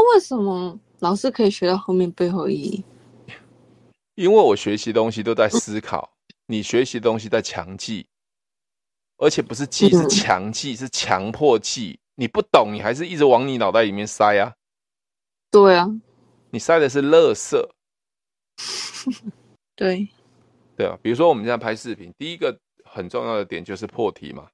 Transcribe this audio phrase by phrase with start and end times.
[0.00, 2.84] 那为什么老师可以学到后面背后意义？
[4.14, 8.06] 因为我学习东西都在思考，嗯、 你学习东西在强记，
[9.18, 12.00] 而且不是记，是强记，是强迫记。
[12.14, 14.54] 你不懂，你还是一直往你脑袋里面塞啊。
[15.50, 15.86] 对啊，
[16.50, 17.62] 你塞的是垃圾。
[19.76, 20.08] 对，
[20.78, 20.98] 对啊。
[21.02, 24.48] 比如说我们现在拍视频，第一个很重要的点就是破题嘛。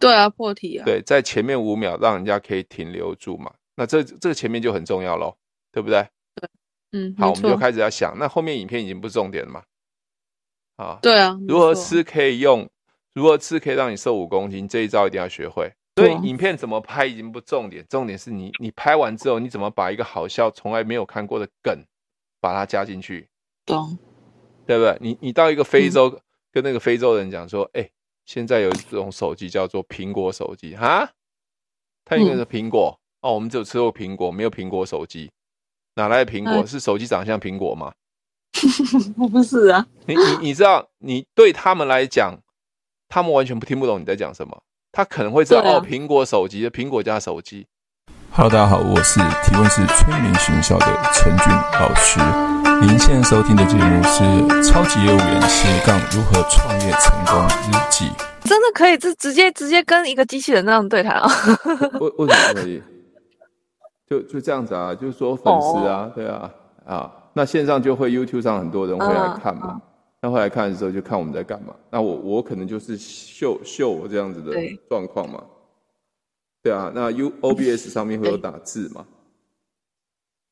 [0.00, 0.84] 对啊，破题啊。
[0.84, 3.52] 对，在前面五秒让人家可以停留住嘛。
[3.76, 5.36] 那这这个前面就很重要喽，
[5.70, 6.04] 对不对？
[6.34, 6.48] 对，
[6.92, 7.14] 嗯。
[7.18, 9.62] 好，我们就开始要想，那后面影片已经不是重点了嘛。
[10.76, 11.38] 啊，对啊。
[11.46, 12.68] 如何吃可以用？
[13.12, 14.66] 如何吃可以让你瘦五公斤？
[14.66, 15.72] 这一招一定要学会。
[15.96, 21.84] 所以影片怎么拍已经不重点，重点是你你拍完之后，你怎么把一个好笑、从来没有看过的梗，
[22.40, 23.28] 把它加进去？
[23.66, 23.98] 懂，
[24.64, 24.96] 对不对？
[25.00, 26.20] 你你到一个非洲，嗯、
[26.52, 27.90] 跟那个非洲人讲说，哎，
[28.26, 31.10] 现在有一种手机叫做苹果手机，哈，
[32.04, 35.30] 他应该是苹果、嗯、哦，我们只有吃过苹果，没有苹果手机，
[35.94, 36.52] 哪来的苹果？
[36.52, 37.92] 哎、是手机长像苹果吗？
[39.30, 42.38] 不是啊，你你你知道，你对他们来讲。
[43.12, 47.66] 他们完全不听不懂你在讲什么，他可能会知道、啊、哦，苹果手机的苹果加手机。
[48.30, 52.49] Hello，大家好，我是提问是催眠学校的陈俊老师。
[52.82, 54.24] 您现在收听的节目是
[54.66, 58.06] 《超级业务员斜杠如何创业成功日记》。
[58.48, 61.28] 真的可以直直接直接跟一个机器人那样对谈啊？
[62.00, 62.82] 为为什么可以？
[64.08, 64.94] 就就这样子啊？
[64.94, 66.14] 就是说粉丝啊，oh.
[66.14, 66.50] 对啊，
[66.86, 69.74] 啊，那线上就会 YouTube 上很多人会来看嘛。
[69.74, 69.80] Uh, uh.
[70.22, 71.74] 那后来看的时候就看我们在干嘛。
[71.90, 74.54] 那我我可能就是秀秀我这样子的
[74.88, 75.44] 状况嘛。
[76.62, 79.04] 对，对啊，那 U O B S 上面会有打字嘛？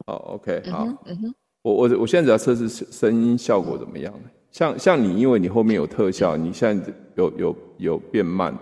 [0.06, 0.86] 好，OK，好。
[1.06, 1.34] 嗯哼。
[1.62, 4.12] 我我我现在只要测试声音效果怎么样？
[4.50, 8.56] 像像你，因为你后面有特效，你现在有有有变慢。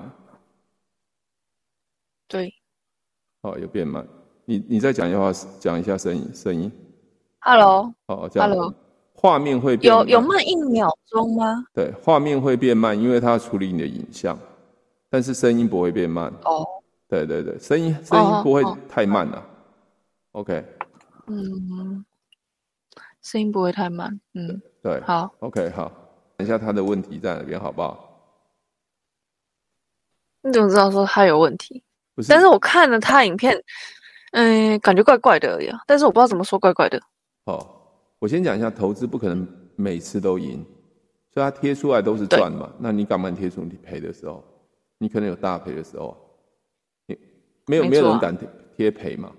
[2.29, 2.53] 对。
[3.43, 4.07] 哦，有变慢。
[4.45, 6.71] 你你再讲一话，讲一下声音声音。
[7.41, 7.93] Hello。
[8.07, 8.49] 哦，这样。
[8.49, 8.75] Hello。
[9.15, 11.65] 画面会变慢有有慢一秒钟吗？
[11.73, 14.39] 对，画面会变慢，因为它要处理你的影像，
[15.09, 16.31] 但是声音不会变慢。
[16.45, 16.67] 哦，
[17.09, 19.43] 对对对，声音声音不会太慢了。
[20.33, 20.63] OK，
[21.29, 22.05] 嗯，
[23.27, 24.21] 声音不会太慢。
[24.35, 25.91] 嗯，对，好，OK，好，
[26.37, 28.03] 等一下他的问题在哪边，好不好？
[30.43, 31.83] 你怎么知道说他有问题？
[32.15, 33.61] 不是，但是我看了他影片，
[34.31, 37.03] 嗯，感觉怪怪的呀，但是我不知道怎么说怪怪的。
[37.47, 37.73] 哦。
[38.19, 40.65] 我先讲一下，投资不可能每次都赢，
[41.35, 42.73] 所以他贴出来都是赚嘛。
[42.79, 44.43] 那你敢不敢贴出你赔的时候？
[44.97, 46.17] 你可能有大赔的时候，
[47.07, 47.19] 你
[47.67, 49.31] 没有没，没有人敢贴贴赔嘛？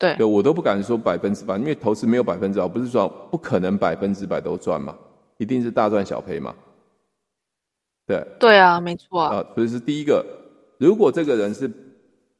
[0.00, 4.96] 对，对我都不敢说百分之百，因为投资没有百分之百，不是说不可能百分之百都赚嘛，
[5.36, 6.54] 一定是大赚小赔嘛。
[8.06, 9.36] 对，对啊，没错啊。
[9.36, 10.24] 啊，所以是第一个，
[10.78, 11.70] 如果这个人是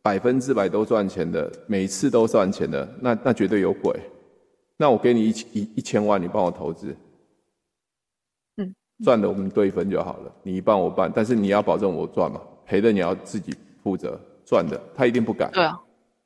[0.00, 3.94] 百分之百都赚钱的，每次都赚钱的，那那绝对有鬼。
[4.78, 6.97] 那我给你一一一千万，你帮我投资，
[8.56, 15.50] 嗯，赚的我们对分就好了，你一半我半，但是你要保证我赚嘛，赔的你要自己负责，赚的他一定不敢。
[15.53, 15.78] 对啊，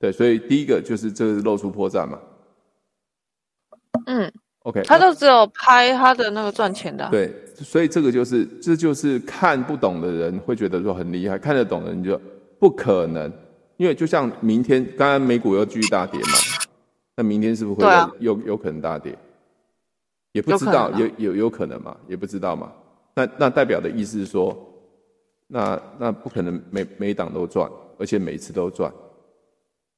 [0.04, 2.18] 对，所以第一个就是这是露出破绽嘛，
[4.04, 4.30] 嗯
[4.64, 12.20] ，OK，他就只有拍他的那个赚钱的啊，对，所以这个就是这就是看不懂的人会觉得说很厉害，看得懂的人就
[12.58, 13.32] 不可能，
[13.78, 16.32] 因为就像明天刚刚美股又继续大跌嘛。
[17.16, 17.86] 那明天是不是会
[18.18, 19.16] 有有可能大跌？
[20.32, 21.96] 也不知道，有有有可能嘛？
[22.06, 22.70] 也不知道嘛？
[23.14, 24.54] 那那代表的意思是说，
[25.46, 28.92] 那那不可能每每档都赚，而且每次都赚。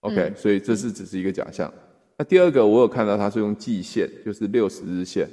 [0.06, 1.72] OK，、嗯、所以这是只是一个假象。
[2.16, 5.28] 那第二个，我有看到他是用季线，就是六十日线。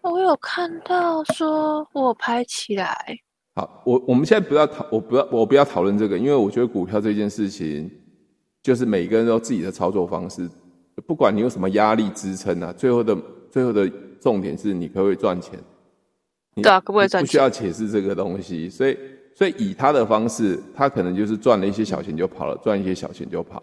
[0.00, 3.18] 我有看到说我拍起来。
[3.56, 7.90] 好，我我们现在不要讨，我不要我不要讨论这个，因为我觉得股票这件事情。
[8.60, 10.46] 就是每个人都有自己的操作方式，
[11.06, 13.16] 不管你有什么压力支撑啊，最后的
[13.50, 13.88] 最后的
[14.20, 15.58] 重点是你可不可以赚钱？
[16.56, 17.26] 对啊，可不可以赚钱？
[17.26, 18.98] 不需要解释这个东西，所以
[19.38, 23.62] 所以以他的方式，他可能就是赚了一些小钱就跑了，赚一些小钱就跑。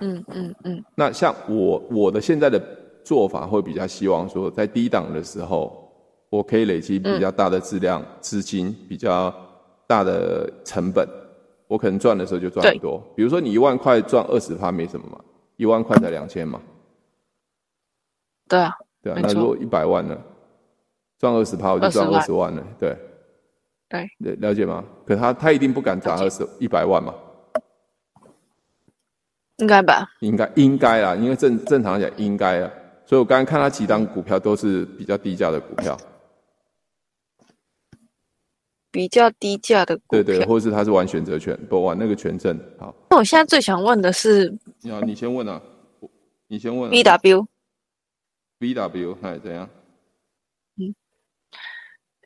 [0.00, 0.84] 嗯嗯嗯。
[0.96, 2.60] 那像我我的现在的
[3.04, 5.88] 做法会比较希望说，在低档的时候，
[6.30, 9.32] 我可以累积比较大的质量资金，比较
[9.86, 11.08] 大的成本。
[11.68, 15.20] 我可能赚的时候就赚很多，比如说你一万块赚二十趴没什么嘛，
[15.58, 16.60] 一万块才两千嘛。
[18.48, 20.18] 对啊，对啊，那如果一百万呢，
[21.20, 22.96] 赚二十趴我就赚二十万了，对，
[23.90, 24.82] 对，了解吗？
[25.04, 27.12] 可他他一定不敢砸二十一百万嘛，
[29.56, 30.08] 应该吧？
[30.20, 32.70] 应该应该啊，因为正正常来讲应该啊，
[33.04, 35.98] 所以我刚刚看他几档股票都是比较低价的股票。
[38.92, 42.58] 比较低价的股票，对对，或者是他是玩选择权，不玩那个权证。
[42.78, 44.52] 好，那我现在最想问的是，
[44.82, 45.60] 你好，你先问啊，
[46.48, 46.90] 你先问、啊。
[46.90, 47.46] B W
[48.58, 49.68] B W，哎，怎样？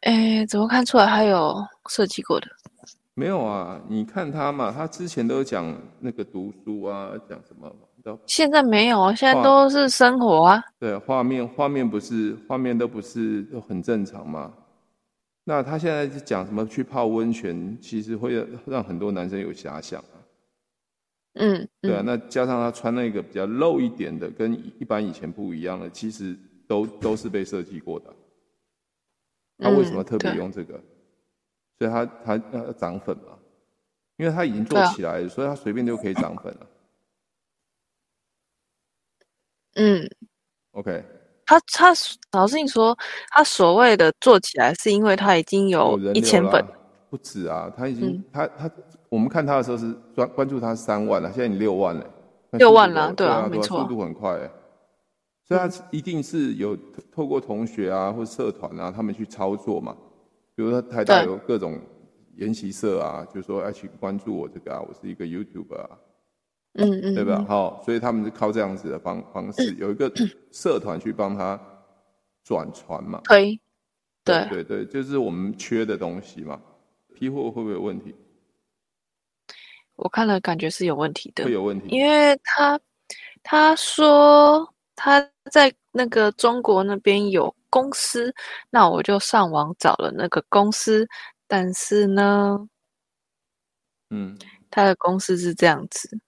[0.04, 1.54] 嗯，哎，怎么看出来他有
[1.88, 2.46] 设计过的？
[3.14, 7.70] 没有啊，你看他嘛，他之前都讲那个读书啊，讲什么？
[8.26, 10.62] 现在没有啊，现在都是生活啊。
[10.78, 14.52] 对，画面画面不是画面都不是都很正常吗？
[15.44, 20.16] 那他现在讲什么去泡温泉，其实会让很多男生有遐想啊。
[21.34, 26.36] 嗯，对啊，那加上他穿那个比较露一点的，跟一般以前不一样的，其实
[26.66, 28.06] 都都是被设计过的。
[29.58, 30.74] 他为什么特别用这个？
[30.74, 30.84] 嗯、
[31.78, 33.38] 所以他他要涨粉嘛，
[34.16, 36.66] 因为他已经做起来了，所以他随便就可以涨粉了。
[39.74, 40.08] 嗯
[40.72, 41.04] ，OK。
[41.46, 41.92] 他他
[42.32, 42.96] 老实说，
[43.30, 46.64] 他所谓的做起来，是因为他已经有一千粉，
[47.10, 48.70] 不止啊，他已经、嗯、他他
[49.10, 52.10] 我们看他的时候是关关注他三万了，现在你六万了，
[52.52, 54.50] 六万了，对啊，没错，速度很快，
[55.44, 56.76] 所以他一定是有
[57.12, 59.96] 透过同学啊或社团啊他们去操作嘛，
[60.54, 61.80] 比如说台大有各种
[62.36, 65.98] 研习社啊，就说要去关注我这个啊，我是一个 YouTuber 啊。
[66.76, 67.44] 嗯嗯，对吧？
[67.46, 70.12] 好，所以他们是靠这样子的方方式，有一个
[70.50, 71.60] 社团去帮他
[72.42, 73.20] 转传嘛。
[73.22, 73.60] 推，
[74.24, 76.60] 对对对，就是我们缺的东西嘛。
[77.14, 78.12] 批货会不会有问题？
[79.94, 81.44] 我看了，感觉是有问题的。
[81.44, 82.80] 会有问题，因为他
[83.44, 85.20] 他说他
[85.50, 88.34] 在那个中国那边有公司，
[88.70, 91.06] 那我就上网找了那个公司，
[91.46, 92.68] 但是呢，
[94.10, 94.38] 嗯，
[94.70, 96.18] 他的公司是这样子。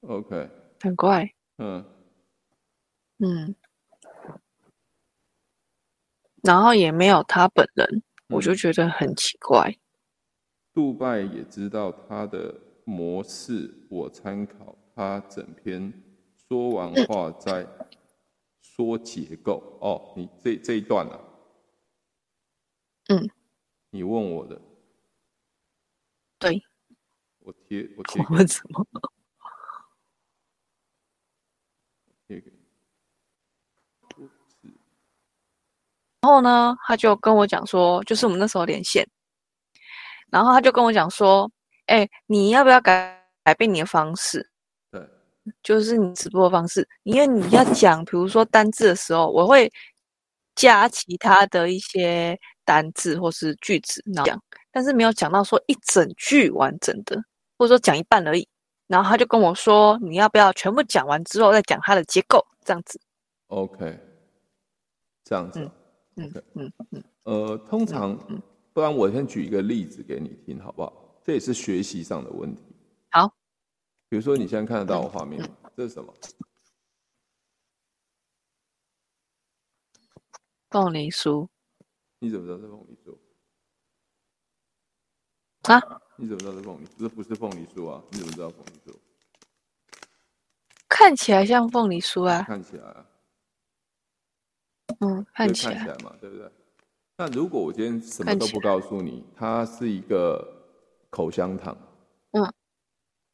[0.00, 0.50] OK，
[0.80, 1.28] 很怪。
[1.58, 1.84] 嗯
[3.18, 3.54] 嗯，
[6.42, 7.86] 然后也没有他本人，
[8.28, 9.74] 嗯，我就觉得很奇怪。
[10.74, 15.92] 杜拜也知道他的模式，我参考他整篇
[16.48, 17.66] 说完话再
[18.60, 19.78] 说结构。
[19.80, 21.20] 嗯、哦，你这这一段啊？
[23.08, 23.28] 嗯，
[23.90, 24.60] 你问我的。
[26.38, 26.62] 对。
[27.40, 28.22] 我贴我贴。
[28.22, 28.86] 我问什么？
[36.20, 39.06] 然后呢，他就跟我讲说，就是我们那时候连线，
[40.30, 41.52] 然后他就跟我讲说，
[41.84, 44.50] 哎、欸，你要不要改改变你的方式？
[45.44, 49.70] 对，就是你直播的方式，因为你要讲，比如说单字的时候，我会
[50.54, 54.42] 加其他的一些单字或是句子，然后讲，
[54.72, 57.22] 但是没有讲到说一整句完整的，
[57.58, 58.48] 或者说讲一半而已。
[58.86, 63.00] 然后他就跟我说，你要不要全部讲完之后再讲它的结构，这样子
[63.46, 63.98] ？OK，
[65.24, 65.60] 这样子。
[65.60, 65.70] 嗯
[66.16, 68.42] 嗯嗯嗯，呃，通常，嗯嗯、
[68.74, 70.92] 不然我先举一个例子给你听，好不好？
[71.24, 72.62] 这也是学习上的问题。
[73.10, 73.32] 好，
[74.08, 75.48] 比如说你现在看得到我画面吗？
[75.62, 76.14] 嗯、这是什么？
[80.70, 81.48] 凤梨酥。
[82.18, 83.16] 你怎么知道是凤梨酥？
[85.72, 86.00] 啊？
[86.16, 86.90] 你怎么知道是凤梨酥？
[86.98, 88.02] 这不是凤梨酥啊？
[88.10, 88.96] 你怎么知道凤梨酥？
[90.88, 92.42] 看起来像凤梨酥啊。
[92.42, 93.06] 看起来啊。
[95.00, 96.50] 嗯，看起来，看起来嘛，对不对？
[97.16, 100.44] 那如果我今天什么都不告诉你，它是一个
[101.10, 101.76] 口香糖，
[102.32, 102.52] 嗯，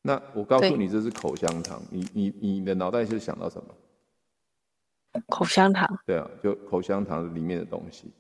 [0.02, 5.22] 那我告诉你这是口香糖，你你你的脑袋是想到什么？
[5.28, 5.86] 口香糖。
[6.06, 8.10] 对啊，就口香糖里面的东西。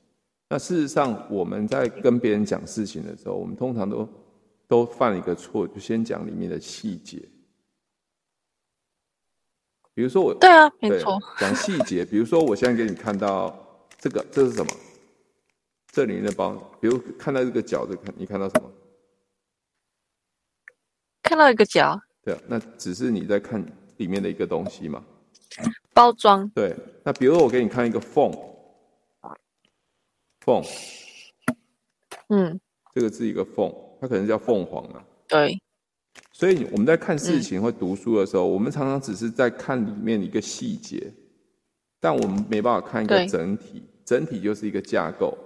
[0.48, 4.08] 那事实上，我们在跟别人讲事情的时候，我们通常都
[4.66, 7.22] 都犯了一个错，就先讲里面的细节。
[9.94, 12.04] 比如说我，对啊，没错，讲细节。
[12.04, 13.56] 比如说，我现在给你看到
[13.98, 14.70] 这个，这是什么？
[15.92, 18.70] 这里面的包，比如看到这个角，就看你看到什么？
[21.30, 21.96] 看到一个角。
[22.24, 23.64] 对啊，那只是你在看
[23.98, 25.00] 里面的一个东西嘛。
[25.94, 26.48] 包装。
[26.48, 28.32] 对，那比如说我给你看一个缝，
[30.40, 30.60] 缝，
[32.30, 32.60] 嗯，
[32.92, 35.04] 这个是一个凤，它可能叫凤凰啊。
[35.28, 35.56] 对。
[36.32, 41.12] 所以我们在看事情或读书的时候，嗯，我们常常只是在看里面一个细节，
[42.00, 43.84] 但我们没办法看一个整体。
[44.04, 45.38] 整体就是一个架构。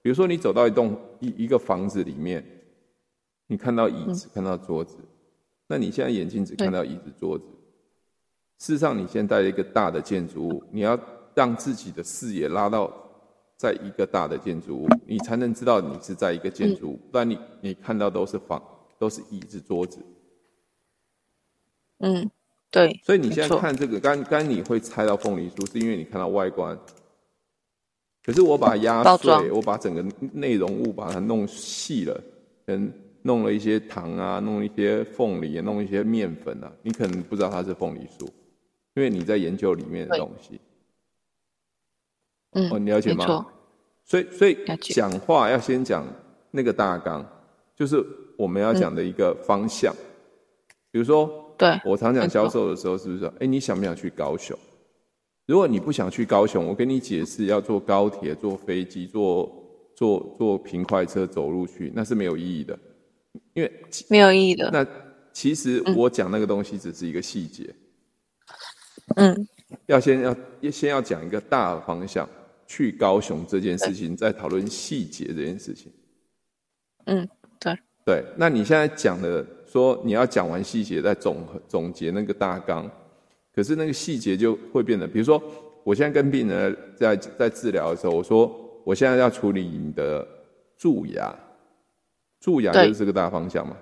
[0.00, 2.42] 比如说，你走到一栋一一个房子里面，
[3.46, 4.96] 你看到椅子，嗯，看到桌子，
[5.66, 7.44] 那你现在眼睛只看到椅子、桌子。
[8.58, 10.98] 事实上，你现在在一个大的建筑物，你要
[11.34, 12.92] 让自己的视野拉到
[13.56, 18.62] 在一个大的建筑物，你才能知道你是在一个建筑物，嗯，不然你你看到都是房，
[18.98, 19.98] 都是椅子、桌子。
[21.98, 22.30] 嗯，
[22.70, 22.98] 对。
[23.04, 26.78] 所以你现在看这个，刚刚你会猜到凤梨酥，是因为你看到外观。
[28.24, 32.20] 可是我把它压碎，我把整个内容物把它弄细了，
[32.64, 32.92] 跟
[33.26, 38.24] 弄了一些糖啊，弄一些凤梨，弄一些面粉啊，你可能不知道它是凤梨酥，
[38.94, 40.60] 因为你在研究里面的东西。
[42.52, 43.44] 嗯，哦，你了解吗？
[44.04, 46.06] 所以，所以讲话要先讲
[46.52, 47.26] 那个大纲，
[47.74, 48.02] 就是
[48.38, 49.92] 我们要讲的一个方向。
[49.92, 50.06] 嗯、
[50.92, 54.56] 比如说，对我常讲销售的时候，是不是说，哎，你想不想去高雄？
[55.46, 59.52] 如果你不想去高雄，我跟你解释要坐高铁、坐飞机、坐
[59.96, 62.78] 坐坐平快车走路去，那是没有意义的，
[63.56, 63.72] 因为
[64.08, 64.70] 没有意义的。
[64.70, 64.86] 那
[65.32, 67.74] 其实我讲那个东西只是一个细节。
[69.16, 69.48] 嗯，
[69.86, 70.36] 要先要
[70.70, 72.28] 先要讲一个大的方向。
[72.68, 75.92] 去高雄这件事情，再讨论细节这件事情。
[77.04, 77.28] 嗯，
[77.60, 78.24] 对对。
[78.36, 82.90] 那你现在讲的说你要讲完细节，再总总结那个大纲，
[83.54, 85.40] 可是那个细节就会变得，比如说，
[85.84, 88.52] 我现在跟病人在在治疗的时候，我说
[88.84, 90.26] 我现在要处理你的
[90.76, 91.32] 蛀牙，
[92.46, 93.76] 蛀牙就是这个大方向嘛。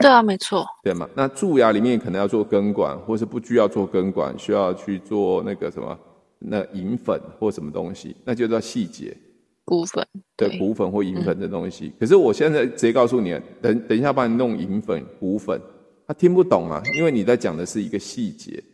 [0.00, 0.66] 对啊，没错。
[0.82, 1.06] 对嘛？
[1.14, 5.98] 那蛀牙里面可能要做根管，或是不需要做根管，需要去做那个什么？
[6.38, 9.14] 那银粉或什么东西，那就叫细节。
[9.66, 11.88] 骨粉，对，骨粉或银粉的东西。
[11.88, 15.60] 嗯、可是我现在直接告诉你，等等一下帮你弄银粉、骨粉，
[16.06, 18.64] 他听不懂啊，因为你在讲的是一个细节。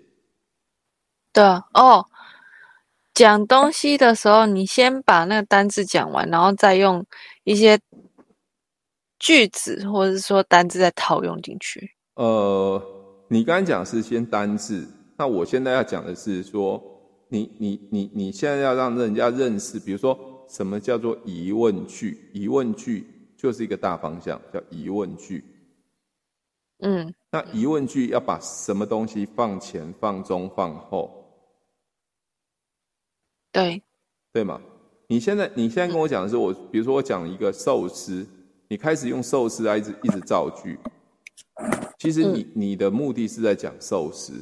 [1.32, 2.06] 对啊，哦，
[3.12, 7.04] 讲东西的时候，你先把那个单字讲完，然后再用
[7.42, 7.76] 一些
[9.24, 11.90] 句子或者是说单字再套用进去。
[12.16, 12.80] 呃，
[13.28, 16.82] 你刚才讲是先单字，那我现在要讲的是说。
[17.28, 20.16] 你你你你现在要让人家认识，比如说
[20.48, 22.30] 什么叫做疑问句？
[22.32, 23.04] 疑问句
[23.36, 25.42] 就是一个大方向，叫疑问句。
[26.80, 31.10] 嗯，那疑问句要把什么东西放前、放中、放后？
[33.50, 33.82] 对，
[34.32, 34.60] 对吗？
[35.08, 38.24] 你现在你现在跟我讲的是我，比如说我讲一个寿司，
[38.74, 40.76] 你开始用寿司来一直一直造句，
[42.00, 44.32] 其实你你的目的是在讲寿司。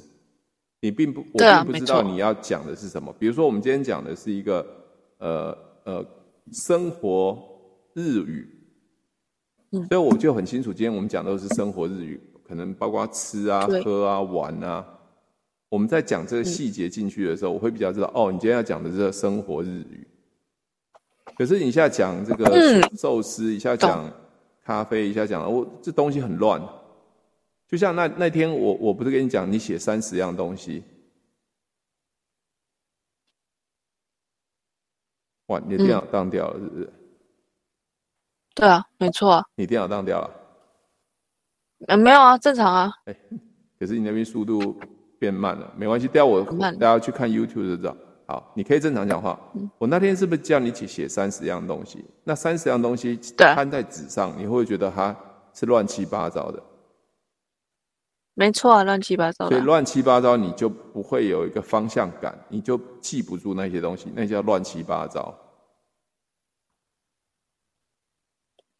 [0.80, 3.14] 你并不，我并不知道你要讲的是什么。
[3.18, 4.66] 比如说，我们今天讲的是一个，
[5.18, 6.06] 呃呃，
[6.50, 7.38] 生活
[7.92, 8.48] 日语，
[9.72, 14.82] 嗯，所以我就很清楚，今天我们讲的都是生活日语，可能包括吃啊、喝啊、玩啊。
[15.68, 20.08] 我们在讲这个细节进去的时候，我会比较知道，哦，你今天要讲的是生活日语。
[21.36, 24.12] 可是你一下讲这个寿司，一下讲
[24.64, 26.62] 咖啡，一下讲，我这东西很乱。
[27.68, 30.82] 就像那那天我我不是跟你讲，你写三十样东西，
[35.46, 36.92] 哇，你的电脑当掉了是不是？
[38.54, 39.44] 对啊，没错啊。
[39.54, 40.30] 你电脑当掉了？
[41.88, 42.92] 呃，没有啊，正常啊。
[43.06, 43.16] 哎，
[43.80, 44.78] 可是你那边速度
[45.18, 47.96] 变慢了，没关系，待会我大家去看 YouTube 就知道。
[48.26, 49.38] 好，你可以正常讲话。
[49.78, 52.04] 我那天是不是叫你写写三十样东西？
[52.24, 55.14] 那三十样东西摊在纸上，你会不会觉得它
[55.52, 56.62] 是乱七八糟的？
[58.34, 59.50] 没错啊，乱七八糟的。
[59.50, 65.38] 所以乱七八糟，你就不会有一个方向感，你就记不住那些东西，那叫乱七八糟。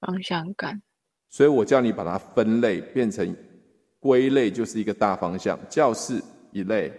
[0.01, 0.81] 方向感。
[1.29, 3.37] 所以我叫你把它分类，变成
[4.01, 5.59] 归类，就是一个大方向。
[5.69, 6.93] 教室一类，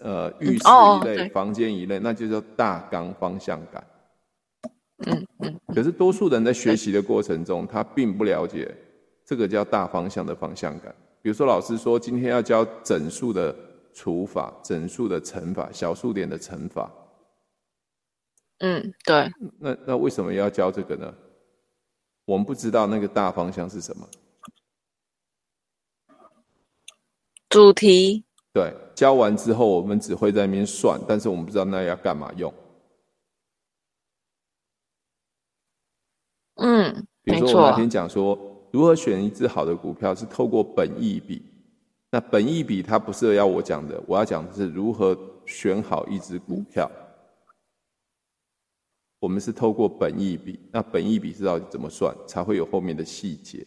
[0.00, 3.86] 呃，浴室一类，房间一类，那就叫大纲方向感。
[5.06, 5.60] 嗯嗯。
[5.74, 8.74] 可是多数人在学习的过程中，他并不了解
[9.24, 10.94] 这个叫大方向的方向感。
[11.22, 13.54] 比如说，老师说今天要教整数的
[13.92, 16.90] 除法、整数的乘法、小数点的乘法。
[18.58, 19.30] 嗯，对。
[19.58, 21.14] 那那为什么要教这个呢？
[22.24, 24.08] 我们不知道那个大方向是什么。
[27.48, 28.24] 主题。
[28.52, 32.52] 对，教完之后我们只会在那边算，但是我们不知道那要干嘛用。
[36.56, 38.38] 嗯，比如说我那天讲说。
[38.70, 41.42] 如何选一只好的股票是透过本益比，
[42.10, 46.88] 那本益比它不是要我讲的，我要讲的是如何选好一只股票。
[49.18, 53.66] 我们是透过本益比，那本益比是到底怎么算，才会有后面的细节。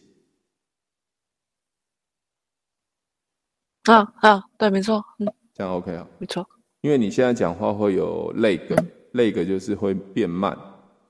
[3.84, 6.46] 啊啊，对，没错，嗯，这样 OK 啊，没错。
[6.80, 10.56] 因为你现在讲话会有 lag，lag 就是会变慢，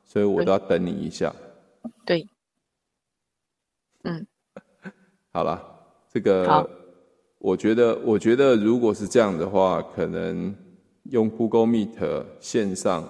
[0.04, 1.32] 所以我都要等你一下。
[2.04, 2.26] 对。
[4.04, 4.26] 嗯，
[5.32, 5.62] 好了，
[6.12, 6.68] 这个，
[7.38, 10.54] 我觉得，我觉得如果是这样的话，可能
[11.04, 13.08] 用 Google Meet 线上，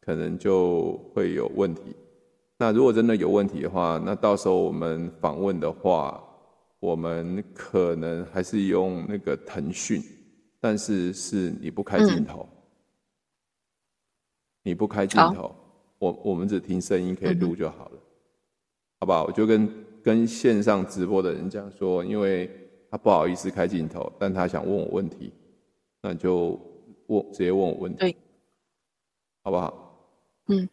[0.00, 1.96] 可能就会有问题。
[2.58, 6.22] 那如果真的有问题的话，那到时候我们访问的话，
[6.80, 10.02] 我们可能还是用那个腾讯，
[10.58, 12.48] 但是是你不开镜头。
[14.62, 15.54] 你不开镜头，
[15.98, 18.02] 我我们只听声音可以录就好了，嗯、
[19.00, 19.24] 好不好？
[19.24, 19.68] 我就跟
[20.02, 22.50] 跟线上直播的人讲说，因为
[22.90, 25.32] 他不好意思开镜头，但他想问我问题，
[26.02, 26.60] 那就
[27.06, 28.16] 问直接问我问题，对，
[29.42, 30.12] 好不好？
[30.48, 30.68] 嗯，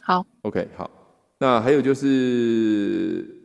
[0.00, 0.90] 好，OK，好。
[1.38, 3.37] 那还有就是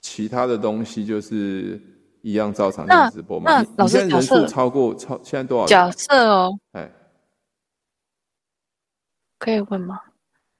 [0.00, 1.80] 其他的东西，就是
[2.22, 3.50] 一样照常在直播嘛。
[3.50, 5.66] 那，那老师，现在人数超过超现在多少？
[5.66, 6.90] 假设哦，哎。
[9.38, 9.98] 可以问吗？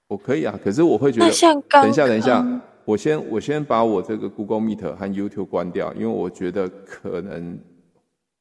[0.09, 7.61] 我可以啊，可是我会觉得，等一下，等一下，我先我先把我这个 Google Meet 和 YouTube 关掉，因为我觉得可能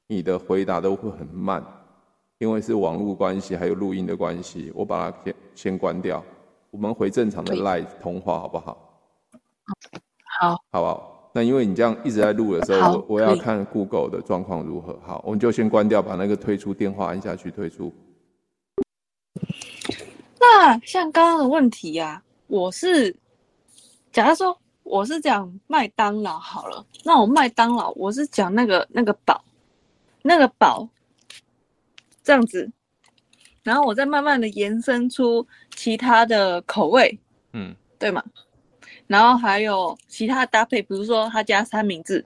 [0.07, 1.61] 你的回答都会很慢，
[2.37, 6.23] 因为是网络关系，还有录音的关系，我把它先先关掉，
[6.71, 9.01] 我们回正常的 Live 通话好不好？
[9.65, 9.73] 好，
[10.39, 11.31] 好好不好？
[11.33, 14.97] 那因为你这样一直在录的时候，我我要看 Google 的状况如何。
[15.05, 17.93] 好，我们就先关掉，把那个退出电话按下去退出。
[20.39, 23.15] 那像刚刚的问题呀、啊，我是，
[24.11, 29.43] 假如说我是讲麦当劳好了，那我麦当劳我是讲那个那个堡，
[30.23, 30.87] 那个堡，
[32.23, 32.71] 这样子，
[33.61, 37.19] 然后我再慢慢的延伸出其他的口味，
[37.53, 38.23] 嗯，对吗？
[39.09, 42.23] 然后还有其他搭配，比如说他加三明治，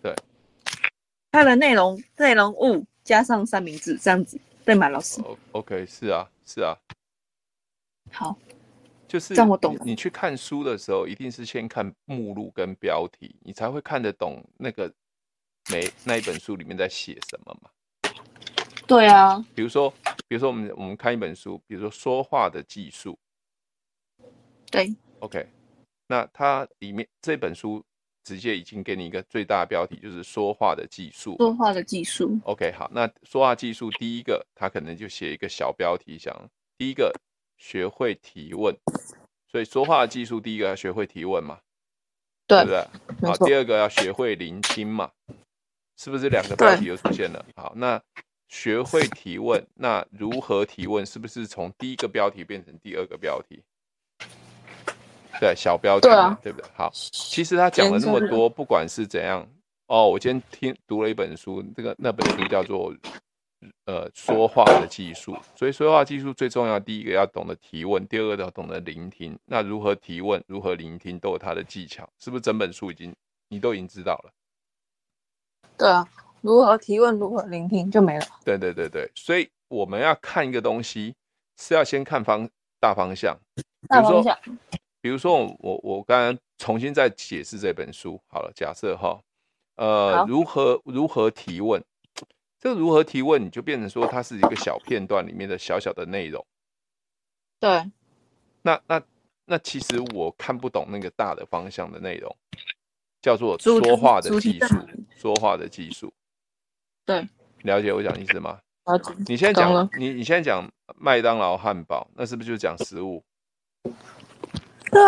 [0.00, 0.14] 对，
[1.32, 5.20] 它的内容内容物加上三明治这样子，对吗，老师
[5.50, 6.78] ？OK，是啊，是啊。
[8.12, 8.38] 好，
[9.08, 9.76] 就是这样我懂。
[9.84, 14.92] 你去看书的时候，一定是先看目录跟标题，你才会看得懂那个
[15.72, 17.70] 每那一本书里面在写什么嘛。
[18.86, 19.92] 对啊，比如说，
[20.28, 23.18] 比如说我们我们看一本书，比如说说话的技术。
[24.70, 25.48] 对，OK，
[26.10, 27.80] 那它里面这本书
[28.24, 31.36] 直接已经给你一个最大的标题，就是说话的技术。
[31.38, 32.36] 说话的技术。
[32.44, 37.14] OK，好，那说话技术第一个，他可能就写一个小标题，想第一个。
[37.62, 38.74] 学会提问，
[39.52, 41.60] 所以说话的技术，第一个要学会提问嘛，
[42.46, 42.70] 对，对不
[43.20, 43.28] 对？
[43.28, 45.12] 好，第二个要学会聆听嘛，
[45.98, 47.44] 是不是两个标题又出现了？
[47.54, 48.02] 好，那
[48.48, 51.04] 学会提问，那如何提问？
[51.04, 53.62] 是不是从第一个标题变成第二个标题？
[55.40, 56.70] 对，小标题，对啊，对不对？
[56.76, 59.44] 好，其实他讲了那么多，不管是怎样，
[59.86, 62.94] 哦，我今天听读了一本书，这个那本书叫做。
[63.84, 69.38] 呃，说话的技术，所以说话技术最重要，第一个要懂得提问，第二个要懂得聆听。
[69.44, 72.40] 那如何提问，如何聆听，都有它的技巧，是不是？
[72.40, 73.14] 整本书已经
[73.48, 74.32] 你都已经知道了。
[75.76, 76.08] 对啊，
[76.40, 78.26] 如何提问，如何聆听就没了。
[78.42, 81.14] 对对对对，所以我们要看一个东西，
[81.58, 82.48] 是要先看方
[82.80, 83.36] 大方向。
[83.88, 84.38] 大方向。
[85.00, 89.20] 比如说，我我刚刚重新再解释这本书，好了，假设哈，
[89.76, 91.82] 呃，如何如何提问。
[92.58, 96.44] 这个如何提问，你就变成说它是一个小片段里面的小小的内容。
[97.58, 97.90] 对。
[98.60, 99.02] 那那
[99.46, 102.36] 那其实我看不懂那个大的方向的内容，
[103.22, 104.74] 叫做说话的技术。
[105.16, 106.12] 说话的技术。
[107.06, 107.26] 对。
[107.62, 108.60] 了解我讲意思吗？
[109.26, 113.24] 你现在讲你你现在讲麦当劳汉堡，那是不是就讲食物？
[114.90, 115.00] 对。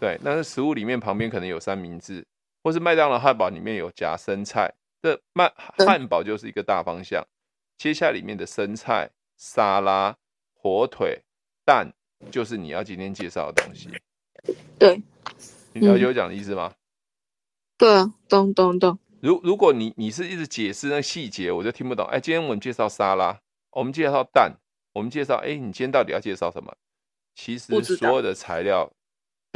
[0.00, 2.24] 对，那是食物里面旁边可能有三明治，
[2.62, 4.72] 或是麦当劳汉堡里面有夹生菜。
[5.02, 7.24] 这麦汉堡就是一个大方向，
[7.76, 10.16] 接下来里面的生菜、沙拉、
[10.54, 11.20] 火腿、
[11.64, 11.92] 蛋，
[12.30, 13.90] 就是你要今天介绍的东西。
[14.78, 15.02] 对，
[15.72, 16.72] 你了解我讲的意思吗？
[17.76, 18.98] 对啊，懂懂懂。
[19.20, 22.06] 如如果你你是一直解释那细节，我就听不懂。
[22.06, 24.56] 哎，今天我们介绍沙拉，我们介绍蛋，
[24.92, 26.72] 我们介绍，哎，你今天到底要介绍什么？
[27.34, 28.92] 其实所有的材料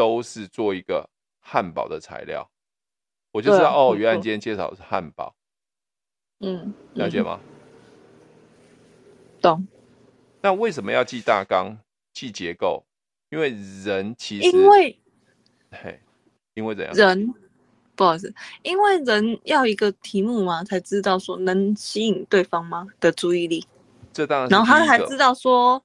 [0.03, 2.51] 都是做一个汉堡的材料。
[3.31, 5.33] 我就知道哦，原来今天介绍的是汉堡。
[6.41, 7.39] 嗯，了解吗？
[9.41, 9.65] 懂。
[10.41, 11.79] 那为什么要记大纲、
[12.13, 12.85] 记结构？
[13.31, 13.51] 因为
[13.85, 14.99] 人其实因为，
[15.71, 16.01] 嘿，
[16.55, 16.93] 因为怎样？
[16.93, 17.33] 人
[17.95, 23.65] 不好意思，因为人要一个题目嘛，才知道说能吸引对方吗的注意力。
[24.13, 24.49] 这当然。
[24.49, 25.81] 然后他还知道说，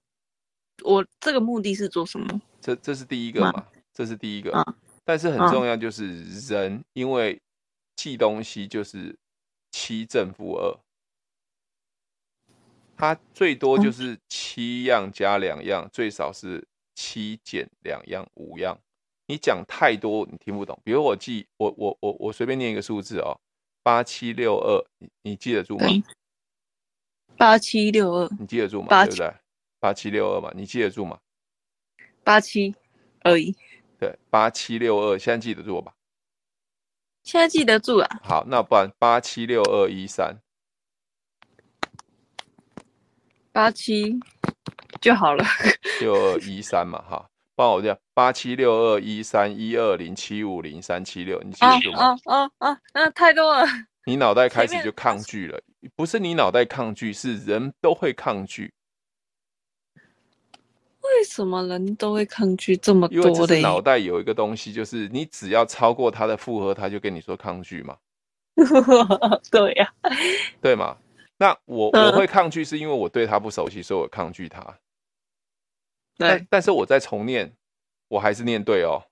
[0.83, 2.41] 我这个目的是做什么？
[2.59, 3.67] 这这是第一个嘛？
[3.97, 4.55] 这是第一个。
[4.55, 4.63] 啊
[5.03, 6.21] 但是很重要，就是
[6.53, 7.41] 人因为
[7.95, 9.17] 记东西就是
[9.71, 10.77] 七正负二，
[12.95, 18.77] 它最多就是七样加两样，最少是七减两样五样。
[19.27, 20.77] 你讲太多你听不懂。
[20.83, 23.39] 比如我记我我我我随便念一个数字哦，
[23.81, 25.87] 八七六二，你你记得住吗？
[27.37, 28.87] 八七六二，你记得住吗？
[29.05, 29.33] 对不对？
[29.79, 31.17] 八七六二嘛，你记得住吗？
[32.25, 32.75] 八七
[33.23, 33.55] 而已。
[33.99, 35.93] 对，八七六二，现在记得住吧？
[37.23, 38.07] 现在记得住了。
[38.23, 40.37] 好，那不然八七六二一三，
[43.51, 44.17] 八七
[45.01, 45.43] 就好了。
[45.99, 51.99] 六二一三嘛，哈，帮我这样，八七六二一三一二零七五零三七六，你记得住吗？
[51.99, 53.09] 啊啊啊啊！
[53.09, 53.67] 太多了。
[54.05, 55.59] 你脑袋开始就抗拒了，
[55.95, 58.73] 不是你脑袋抗拒，是人都会抗拒。
[61.15, 63.29] 为什么人都会抗拒这么多的？
[63.29, 67.97] 因为这脑袋有一个东西，就是你只要超过他的负荷，他就跟你说抗拒嘛。
[69.51, 70.11] 对呀、啊，
[70.61, 70.97] 对嘛？
[71.37, 74.61] 那我我会抗拒，是因为我对他不熟悉，所以我抗拒他。
[76.17, 77.53] 对但但是我在重念，
[78.07, 79.03] 我还是念对哦。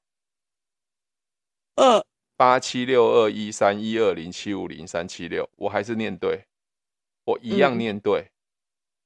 [1.76, 2.04] 二
[2.36, 6.46] 八七六二一三一二零七五零三七六，我还是念对，
[7.26, 8.28] 我一样念对。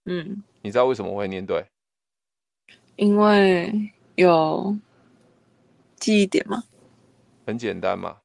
[0.05, 1.65] 嗯，你知道为什么我会念对？
[2.99, 3.71] 因为
[4.15, 4.77] 有
[5.95, 6.61] 记忆点吗？
[7.47, 8.17] 很简单嘛，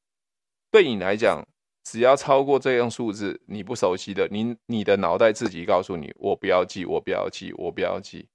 [0.72, 1.46] 对你来讲，
[1.84, 8.26] 只要超过这样数字，你不熟悉的，你你的脑袋自己告诉你，我不要记，我不要记，我不要记。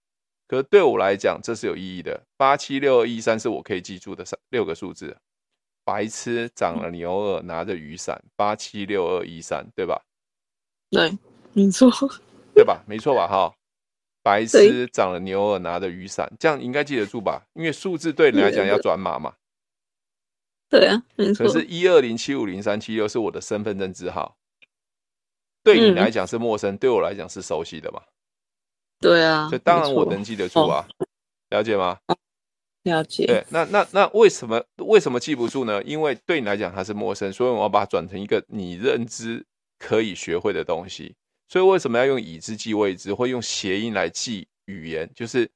[0.47, 2.23] 可是对我来讲，这是有意义的。
[2.37, 5.17] 八七六二一三是我可以记住的三六个数字。
[5.83, 10.01] 白痴长了牛耳，拿着雨伞，八七六二一三，对吧？
[10.89, 11.11] 对，
[11.51, 11.91] 没错，
[12.53, 12.81] 对吧？
[12.87, 13.27] 没错吧？
[13.27, 13.53] 哈。
[14.29, 17.41] 白痴长了牛耳，拿着雨伞，这样应该记得住吧？
[17.53, 19.33] 因为数字对你来讲要转码嘛。
[20.69, 21.47] 对啊，没错。
[21.47, 24.37] 可是，一二零七五零三七六是我的身份证字号，
[25.63, 28.03] 对你来讲是陌生，嗯、对我来讲是熟悉的嘛？
[28.99, 31.07] 对啊，所以当然我能记得住啊，哦、
[31.49, 31.97] 了解吗？
[32.83, 33.25] 了解。
[33.25, 35.81] 对，那那那为什么为什么记不住呢？
[35.81, 39.43] 因为对你来讲它是陌生，所以我要把它转成一个你认知
[39.79, 41.15] 可以学会的东西。
[41.49, 45.09] 所以为什么要用已知记未知，或用谐音来记语言？
[45.15, 45.49] 就是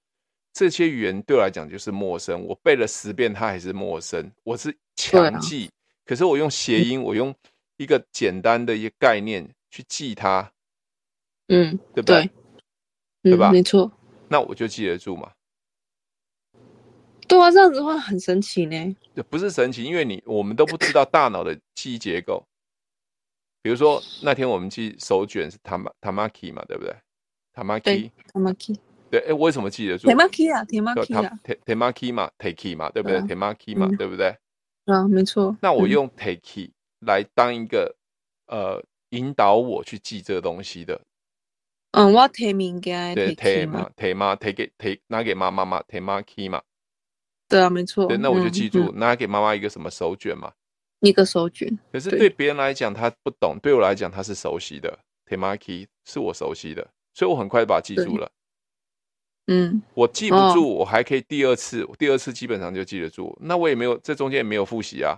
[0.51, 4.31] 这些语言对我来讲就是陌生，我背了十遍它还是陌生。
[4.43, 5.71] 我是强记，啊、
[6.03, 7.33] 可是我用谐音，我用
[7.77, 10.51] 一个简单的一个概念去记它，
[11.49, 12.23] 嗯，对不对？
[13.21, 13.51] 对，对吧？
[13.51, 13.91] 没错。
[14.27, 15.31] 那我就记得住嘛。
[17.27, 18.95] 对啊，这样子的话很神奇呢。
[19.29, 22.43] 不是神奇，因为你我们都不知道大脑的记忆结构。
[23.63, 26.93] 比如说那天我们记手卷是 tam tamaki 嘛，对不对
[27.55, 28.77] ？tamaki tamaki
[29.09, 34.35] 对，哎，为什么记得住？tamaki 啊，tamaki 啊，tamaki 嘛，taki 嘛，对不对？tamaki 嘛，对不对？
[34.85, 35.55] 啊，没错。
[35.61, 37.95] 那我用 taki 来当一个
[38.47, 40.99] 呃引导我去记这个东西的。
[41.91, 46.61] 嗯，我提名给对提嘛，提嘛，提给 t a 拿给妈妈嘛，tamaki 嘛。
[47.47, 48.07] 对啊，没错。
[48.07, 50.51] 对，那我就记住拿给妈妈一个什么手卷嘛。
[51.03, 54.97] 一个手卷，可是对别人来讲他不懂，对我来讲他是熟悉的。
[55.25, 58.31] Temaki 是我熟悉的，所以我很快就把它记住了。
[59.47, 63.37] 嗯，我记不住，我还可以第二次，第二次基本上就记得住。
[63.41, 65.17] 那我也没有，这中间也没有复习啊，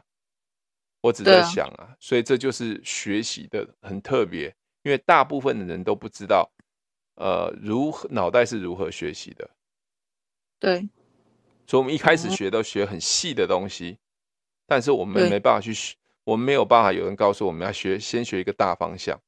[1.01, 6.49] 我只在想啊，所以这就是学习的很特别，因为大部分的人都不知道，
[7.15, 9.49] 呃，如何脑袋是如何学习的。
[10.59, 10.87] 对，
[11.67, 13.97] 所以我们一开始学都学很细的东西。
[14.67, 19.19] 但是我们没办法去学，我们没有办法有人告诉我们要学，先学一个大方向。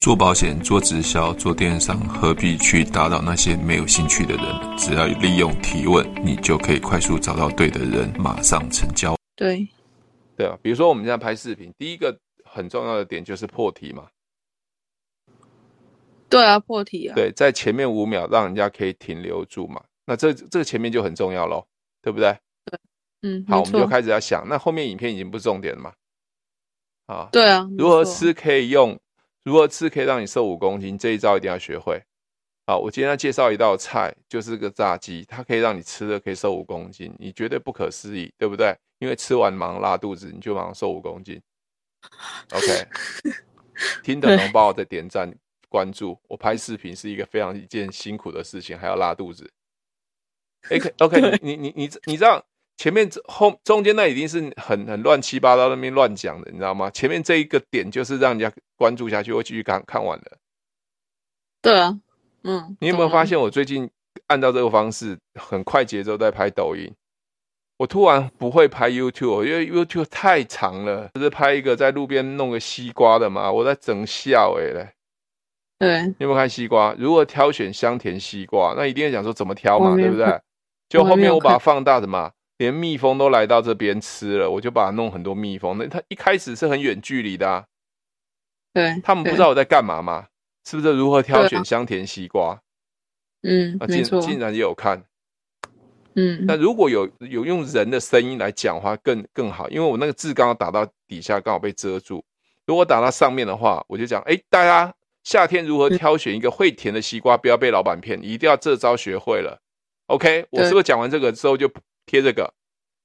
[0.00, 4.76] 做保险、做直销、做电商，何必去打扰那些没有兴趣的人？
[4.76, 9.16] 只要利用提问，你就可以快速找到对的人，马上成交。
[9.34, 9.66] 对，
[10.36, 14.06] 对啊，比如说我们现在拍视频，第一个很重要的点就是破题嘛。
[16.28, 17.14] 对啊，破题啊。
[17.14, 19.82] 对，在前面五秒让人家可以停留住嘛。
[20.04, 21.66] 那这这个前面就很重要喽，
[22.02, 22.36] 对不对？
[23.24, 25.92] 嗯，好，我们就开始要想，那后面影片已经不是重点了嘛？
[27.06, 29.00] 啊，对啊，如何吃可以用，
[29.44, 32.02] 如何吃可以让你瘦五公斤，这一招一定要学会。
[32.66, 38.76] 好，我今天要介绍一道菜，就是个炸鸡，它可以让你吃了可以瘦五公斤，你绝对不可思议，对不对？
[38.98, 41.40] 因为吃完马上拉肚子，你就马上瘦五公斤。
[42.52, 42.86] OK，
[44.04, 45.34] 听的能帮我再点赞
[45.68, 49.50] 关注，我拍视频是一个非常一件辛苦的事情，还要拉肚子。
[50.70, 52.44] OK，OK， 你你你你知道？
[52.76, 56.90] 前面后中间那已经是很很乱七八糟那边乱讲的，你知道吗？
[56.90, 60.38] 前面这一个点就是让人家关注下去，会继续看看完的。
[61.62, 61.98] 对啊，
[62.42, 63.88] 嗯，你有没有发现我最近
[64.26, 66.92] 按照这个方式，很快节奏在拍抖音？
[67.76, 71.10] 我突然不会拍 YouTube，因为 YouTube 太长了。
[71.14, 74.88] 就是拍一个在路边弄个西瓜的嘛，我在整笑哎嘞。
[75.78, 76.94] 对，你有没有看西瓜？
[76.98, 80.40] 如何挑选香甜西瓜，那一定要讲说怎么挑嘛，对不对？
[80.88, 82.30] 就后面我把它放大什么？
[82.58, 85.76] 连蜜蜂都来到这边吃了，我就把它弄很多蜜蜂。
[85.78, 87.64] 那它一开始是很远距离的，啊，
[88.72, 90.26] 对，他们不知道我在干嘛吗？
[90.64, 92.58] 是不是如何挑选香甜西瓜？
[93.42, 95.04] 嗯，啊，竟竟然也有看，
[96.14, 96.44] 嗯。
[96.46, 102.24] 那如果有有用人的声音来讲话更更好，因为我那个字刚好打到底下，刚好被遮住。
[102.66, 109.60] 如果打到上面的话，我就讲，哎，大家夏天如何挑选一个会甜的西瓜，不要被老板骗，你一定要这招学会了。
[110.06, 111.70] OK，我是不是讲完这个之后就
[112.06, 112.54] 贴这个，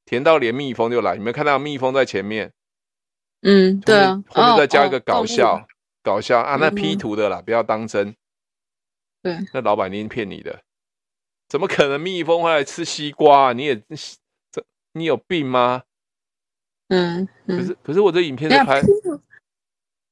[0.06, 1.16] 甜到连蜜蜂就来？
[1.16, 2.52] 你们看到蜜蜂在前面？
[3.42, 5.68] 嗯，对啊，后面再加一个搞笑，哦哦、
[6.04, 8.14] 搞笑啊，那 P 图的啦，嗯、不要当真。
[9.22, 10.62] 对，那老板一定骗你的，
[11.48, 13.54] 怎么可能蜜蜂会来吃西瓜？
[13.54, 13.76] 你也
[14.52, 15.84] 这，你有病吗？
[16.90, 19.22] 嗯，嗯可是可是我这影片在拍 P 图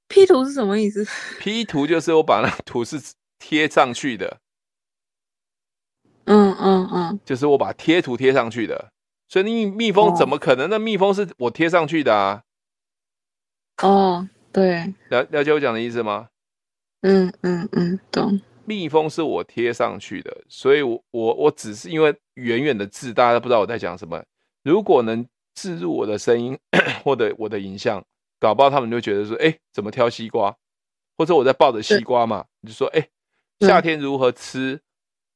[0.07, 1.05] ，P 图是什么意思
[1.39, 2.97] ？P 图就是我把那图是
[3.39, 4.39] 贴上去的。
[6.27, 8.91] 嗯嗯嗯，就是我把贴图贴上去的，
[9.27, 10.69] 所以蜜蜜蜂怎么可能？
[10.69, 12.43] 那蜜蜂是我贴上去的啊。
[13.81, 16.27] 哦，对，了了解我讲的意思吗？
[17.01, 18.39] 嗯嗯嗯，懂。
[18.65, 24.21] 蜜蜂是我贴上去的，所以我我我只是因为远远的字，大家都不知道我在讲什么。
[24.63, 26.57] 如果能置入我的声音
[27.05, 28.03] 或者我的影像，
[28.39, 30.53] 搞不好他们就觉得说，哎，怎么挑西瓜？
[31.17, 33.07] 或者我在抱着西瓜嘛，你就说，哎，
[33.61, 34.81] 夏天如何吃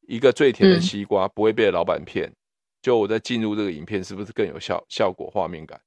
[0.08, 2.32] 一个最甜的西瓜，不会被老板骗？
[2.82, 5.80] 就我在进入这个影片，是不是更有效效果、画面感？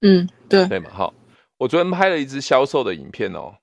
[0.00, 1.14] 嗯，对，对嘛，好。
[1.58, 3.56] 我昨天拍了一支销售的影片哦，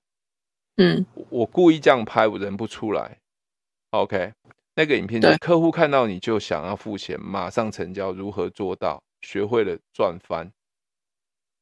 [0.76, 3.18] 嗯，我故意这样拍，我人不出来。
[3.90, 4.32] OK，
[4.74, 9.02] 那个影片就是客户看到你就想要付钱，马上成交，如何做到？
[9.22, 10.52] 学会了赚翻，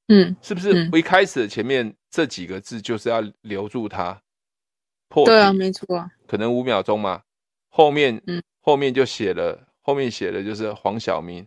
[0.08, 0.90] 嗯，是不是？
[0.92, 4.20] 我一开始的前面这几个字就是要留住他，
[5.08, 7.22] 破对啊，没错啊，可能五秒钟嘛，
[7.74, 11.44] 后面，嗯，后面就写了，后面写的就是黄晓明。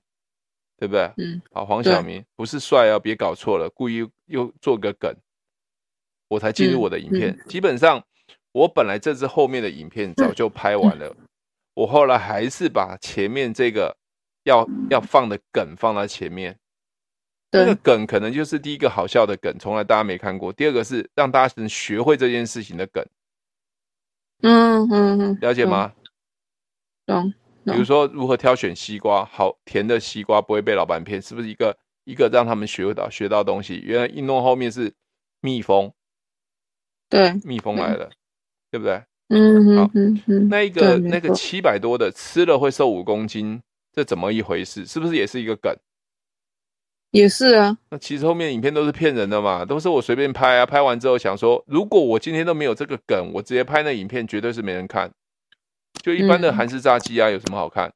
[0.80, 1.12] 对不对？
[1.18, 5.12] 嗯，好，黄晓明不是帅啊，别搞错了，故意又做个梗，
[6.28, 7.32] 我才进入我的影片。
[7.32, 8.00] 嗯嗯、基本上，
[8.52, 11.16] 我本来这支后面的影片早就拍完了，
[11.74, 13.98] 我后来还是把前面这个
[14.44, 16.56] 要要放的梗放在前面。
[17.50, 23.04] 这个梗可能就是第一个好笑的梗，从来大家没看过；第二个是让大家能学会这件事情的梗。
[24.44, 25.92] 嗯嗯嗯，了解吗？
[27.08, 27.34] 懂。
[27.64, 33.82] 比如说，如何挑选西瓜，好甜的西瓜不会被老板骗，是不是一个一个让他们学到学到东西？
[33.84, 34.94] 原来一弄后面是
[35.42, 35.92] 蜜蜂，
[37.10, 38.06] 对，蜜蜂来了，
[38.70, 39.04] 对，对不对？
[39.30, 44.86] 嗯好嗯嗯，那一个那个七百多的吃了会瘦五公斤，这怎么一回事？
[44.86, 45.76] 是不是也是一个梗？
[47.12, 47.78] 也是啊。
[47.90, 55.12] 那其实后面影片都是骗人的嘛，都是我随便拍啊，拍完之后想说，如果我今天都没有这个梗，我直接拍那影片绝对是没人看。
[56.02, 57.94] 就一般的韩式炸鸡啊，有什么好看？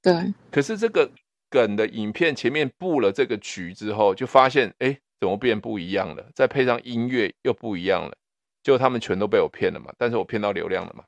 [0.00, 0.32] 对。
[0.50, 1.10] 可是这个
[1.50, 6.30] 梗的影片前面布了这个局之后，就发现，哎，怎么变不一样了？
[6.34, 8.16] 再配上音乐又不一样了，
[8.62, 9.92] 就他们全都被我骗了嘛。
[9.98, 11.04] 但是我骗到流量了嘛。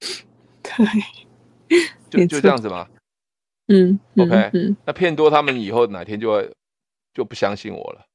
[0.62, 1.78] 对。
[2.10, 2.88] 就就这样子嘛。
[3.68, 3.98] 嗯。
[4.16, 4.50] OK。
[4.84, 6.52] 那骗多他们以后哪天就会
[7.12, 8.06] 就不相信我了。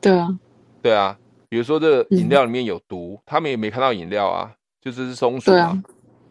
[0.00, 0.38] 对啊。
[0.82, 1.18] 对啊。
[1.48, 4.54] 比如说这个饮料里面有毒，他们也没看到饮料啊。
[4.80, 5.82] 就这只松鼠嘛，啊、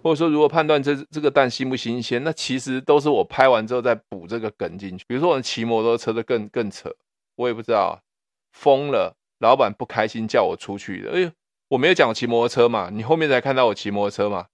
[0.01, 5.03] 或者说如果判断这这个蛋新不新鲜，那其实都是我拍完之后再补这个梗进去。
[5.07, 6.89] 比如说我骑摩托车的更更扯，
[7.35, 7.93] 我也不知道啊，
[8.53, 11.11] 疯了，老板不开心叫我出去的。
[11.11, 11.31] 哎呦，
[11.69, 14.47] 我没有讲骑摩托车嘛，你后面才看到我骑摩托车嘛。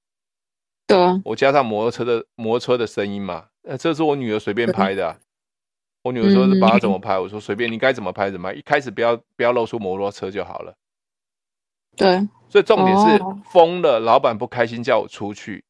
[0.88, 3.46] 对啊，我加上摩托车的摩托车的声音嘛。
[3.64, 5.18] 呃这是我女儿随便拍的，啊。
[6.02, 10.76] 我女儿说是把它怎么拍，我说随便，你该怎么拍怎么拍，一开始不要不要露出摩托车就好了。
[11.96, 12.28] 对。
[12.50, 13.20] 所以重点是
[13.52, 15.64] 疯了，老板不开心叫我出去，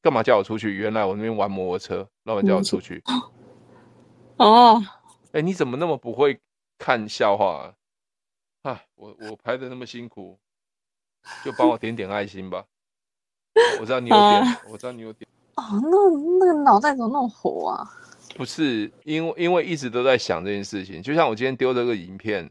[0.00, 0.72] 干嘛叫我出去？
[0.72, 3.02] 原来我那边玩摩托车，老板叫我出去。
[4.38, 4.82] 哦，
[5.32, 6.40] 哎，你怎么那么不会
[6.78, 7.74] 看笑话
[8.62, 8.72] 啊？
[8.72, 10.38] 啊，我我拍的那么辛苦，
[11.44, 12.64] 就帮我点点爱心吧。
[13.78, 15.28] 我知道你有点，我知道你有点。
[15.56, 15.90] 哦，那
[16.38, 17.84] 那个脑袋怎么那么火啊？
[18.34, 21.02] 不是，因为因为一直都在想这件事情。
[21.02, 22.50] 就像我今天丢这个影片，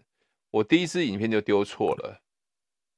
[0.52, 2.22] 我第一支影片就丢错了。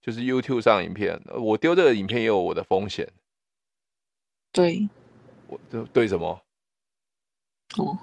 [0.04, 3.10] 就是 YouTube 上影片，我丢这个影片也有我的风险。
[4.52, 4.88] 对，
[5.48, 6.40] 我对对什么？
[7.78, 7.98] 哦，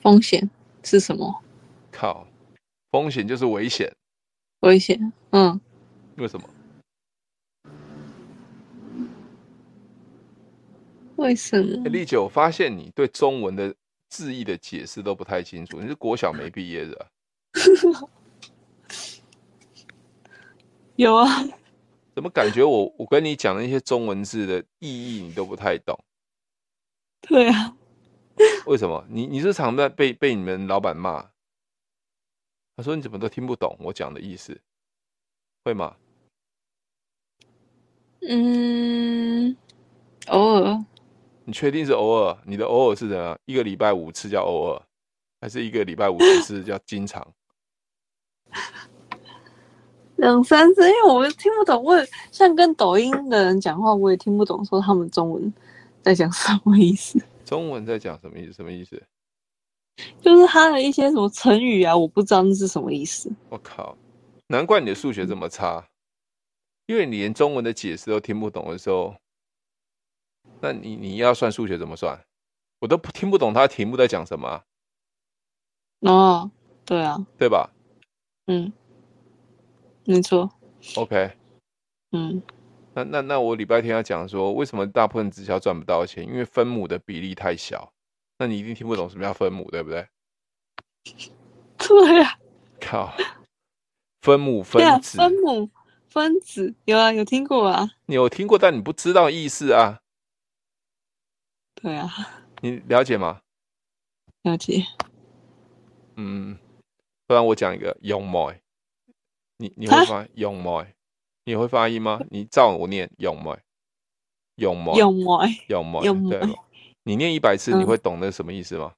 [0.00, 0.50] 风险
[0.82, 1.42] 是什么？
[1.92, 2.26] 靠，
[2.90, 3.90] 风险就是危险。
[4.60, 5.60] 危险，嗯。
[6.16, 6.50] 为什么？
[11.14, 11.88] 为什么？
[11.88, 13.72] 丽姐，我发现你对中文的
[14.08, 15.80] 字义的解释都不太清楚。
[15.80, 17.06] 你是国小没毕业的啊？
[20.96, 21.26] 有啊，
[22.14, 25.98] 怎么感觉我我跟你讲的那些中文字的意义你都不太懂？
[27.22, 27.76] 对啊，
[28.66, 29.04] 为什么？
[29.08, 31.30] 你你是常在被被你们老板骂？
[32.76, 34.60] 他说你怎么都听不懂我讲的意思，
[35.64, 35.96] 会吗？
[38.28, 39.56] 嗯，
[40.28, 40.84] 偶尔。
[41.44, 42.38] 你确定是偶尔？
[42.44, 43.38] 你的偶尔是怎样？
[43.46, 44.82] 一个礼拜五次叫偶尔，
[45.40, 47.34] 还是一个礼拜五次叫经常？
[50.22, 51.82] 两三次，因为我听不懂。
[51.82, 55.52] 我也像跟抖音的人讲话，我也听不懂，说他们中文
[56.00, 57.20] 在讲什么意思。
[57.44, 58.52] 中文在讲什么意思？
[58.52, 59.02] 什么意思？
[60.20, 63.28] 就是他的一些什么成语啊，我不知道那是什么意思。
[63.48, 63.98] 我靠，
[64.46, 65.84] 难怪你的数学这么差，
[66.86, 69.16] 因为你连中文的解释都听不懂的时候，
[70.60, 72.16] 那你你要算数学怎么算？
[72.78, 74.62] 我都听不懂他题目在讲什么啊。
[76.02, 76.50] 哦，
[76.84, 77.68] 对啊，对吧？
[78.46, 78.72] 嗯，
[80.04, 80.50] 没错。
[80.96, 81.30] OK，
[82.10, 82.42] 嗯，
[82.94, 86.24] 那那那我礼拜天要讲说，为什么大部分直销赚不到钱？
[86.26, 87.92] 因为分母的比例太小。
[88.38, 90.08] 那你一定听不懂什么叫分母，对不对？
[91.78, 92.38] 对啊。
[92.80, 93.14] 靠，
[94.22, 95.70] 分母分子，分母
[96.08, 97.88] 分子有啊，有听过啊。
[98.06, 100.00] 你有听过，但你不知道意思啊。
[101.74, 102.10] 对啊。
[102.60, 103.40] 你了解吗？
[104.42, 104.84] 了解。
[106.16, 106.58] 嗯，
[107.26, 108.60] 不然我讲一个用麦，
[109.62, 110.92] 你你会发用麦？
[111.44, 112.20] 你会发音吗？
[112.30, 113.62] 你照我念用麦，
[114.56, 116.40] 用麦，用麦，用麦，用麦，
[117.04, 118.92] 你念一百次，你会懂那什么意思吗？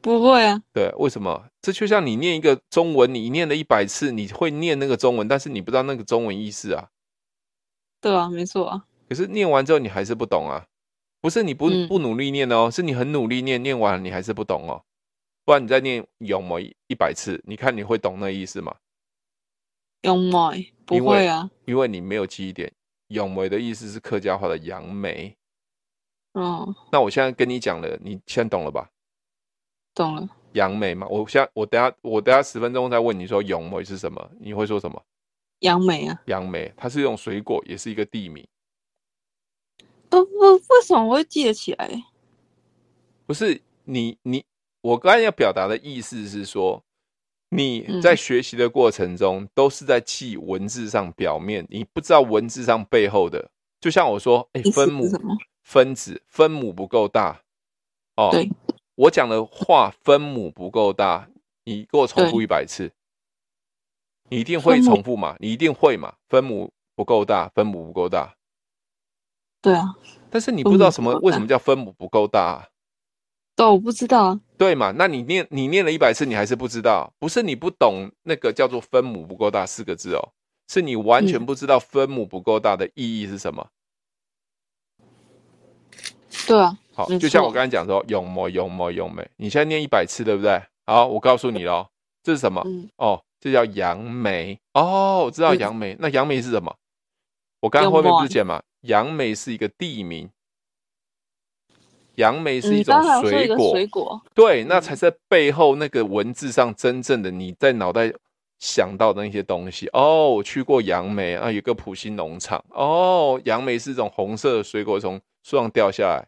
[0.00, 0.62] 不会啊。
[0.72, 1.50] 对，为什么？
[1.60, 6.88] 这就像你念一个中文，你念了一百次，你会念那个中文，但是你不知道那个中文意思啊。
[8.00, 8.86] 对啊，没错啊。
[9.08, 10.66] 可是念完之后，你还是不懂啊。
[11.20, 14.84] 不是你不不努力念哦，是你很努力念，念完你还是不懂哦。
[15.44, 18.76] 不然你再念永梅一百次，你看你会懂那意思吗？
[20.02, 22.72] 永梅不会啊，因为你没有记忆点。
[23.08, 25.34] 永梅的意思是客家话的杨梅。
[26.32, 28.90] 哦，那我现在跟你讲了，你现在懂了吧？
[29.94, 30.28] 懂了。
[30.52, 35.02] 杨梅嘛，我现在我等下我等下十分钟再问你说永梅是什么，你会说什么？
[35.60, 38.46] 杨梅啊，杨梅，它是一种水果，也是一个地名。
[40.08, 42.04] 不不，为什么我会记得起来？
[43.26, 44.44] 不是你你。
[44.80, 46.82] 我刚才要表达的意思是说，
[47.50, 53.50] 你在学习的过程中都是在记文字上表面，你不知道文字上背后的。
[53.80, 55.04] 就像我说，哎，分母、
[55.62, 57.40] 分子、分母不够大。
[58.16, 58.50] 哦，对，
[58.96, 61.28] 我讲的话，分母不够大，
[61.64, 62.92] 你给我重复一百次，
[64.28, 65.36] 你一定会重复嘛？
[65.38, 66.16] 你一定会嘛？
[66.28, 68.34] 分母不够大，分母不够大。
[69.62, 69.94] 对啊，
[70.28, 71.18] 但是你不知道什么？
[71.20, 72.68] 为什么叫分母不够大啊？
[73.58, 74.40] 对，我不知道啊。
[74.56, 74.92] 对嘛？
[74.96, 77.12] 那你念你念了一百次，你还是不知道？
[77.18, 80.28] 不是你不懂那个叫做“分母不够大”四个字哦，
[80.68, 83.68] 是你完全不知道分母不够大的意义是什么？
[85.00, 85.06] 嗯、
[86.46, 86.78] 对啊。
[86.94, 90.62] 好，就像我刚才讲说，永没永没永没，你现在念一百次，对不对？
[90.86, 91.88] 好，我告诉你喽，
[92.22, 92.62] 这是什么？
[92.64, 94.56] 嗯、哦，这叫杨梅。
[94.74, 95.96] 哦，我知道杨梅。
[95.98, 96.72] 那杨梅是什么？
[97.58, 98.62] 我刚刚后面不是讲嘛？
[98.82, 100.30] 杨梅是一个地名。
[102.18, 108.12] 杨梅是一种水果，水果对，那才在背后那个文字上真正的你在脑袋
[108.58, 109.88] 想到的那些东西。
[109.92, 112.62] 哦，我去过杨梅啊，有个普兴农场。
[112.70, 116.26] 哦，杨梅是一种红色的水果，从树上掉下来。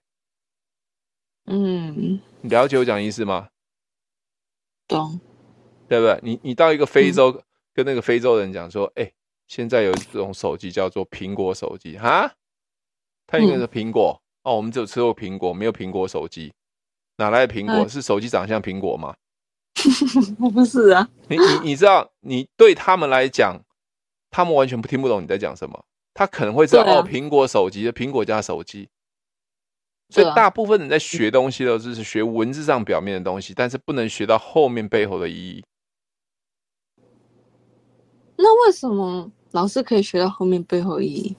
[1.46, 3.48] 嗯，你了解我讲意思吗？
[4.86, 5.18] 懂，
[5.88, 6.20] 对不对？
[6.22, 7.42] 你你到一个非洲，嗯、
[7.74, 9.10] 跟那个非洲人讲说，哎，
[9.48, 12.32] 现在有一种手机叫做苹果手机，哈，
[13.26, 14.16] 它应该是苹果。
[14.22, 16.52] 嗯哦，我们只有吃过苹果，没有苹果手机，
[17.16, 17.74] 哪来的苹果？
[17.84, 19.14] 嗯、是手机长像苹果吗？
[20.52, 21.08] 不是啊。
[21.28, 23.60] 你你你知道，你对他们来讲，
[24.30, 25.84] 他们完全不听不懂你在讲什么。
[26.14, 28.88] 他可能会知道、啊、哦，苹果手机的苹果加手机。
[30.08, 35.64] 所以大部分人在学东西的时候，是学文字上表面的东西，但是不能学到后面背后的意义。
[38.36, 41.36] 那为什么老师可以学到后面背后的意义？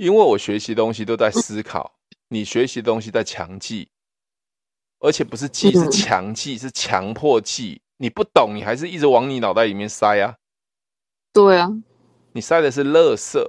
[0.00, 1.92] 因为我学习东西都在思考，
[2.28, 3.90] 你学习东西在强记，
[4.98, 7.82] 而且不是记，是强记，是强迫记。
[7.98, 10.36] 你不懂，你还是一直往你脑袋里面塞啊。
[11.34, 11.68] 对啊，
[12.32, 13.46] 你塞的是垃圾。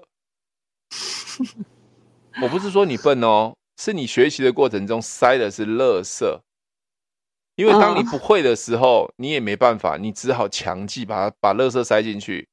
[2.41, 6.25] 我不是说你笨哦，是你学习的过程中塞的是垃圾。
[7.55, 12.49] 因为当你不会的时候，你也没办法，你只好强记，把它把垃圾塞进去。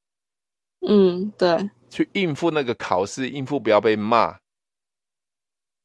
[0.87, 1.69] 嗯，对。
[1.89, 4.37] 去应付那个考试，应付不要被骂。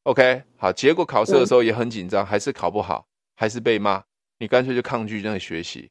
[0.04, 4.04] OK，好，结果考试的时候也很紧张，还是考不好，还是被骂，
[4.38, 5.90] 你干脆就抗拒那个学习。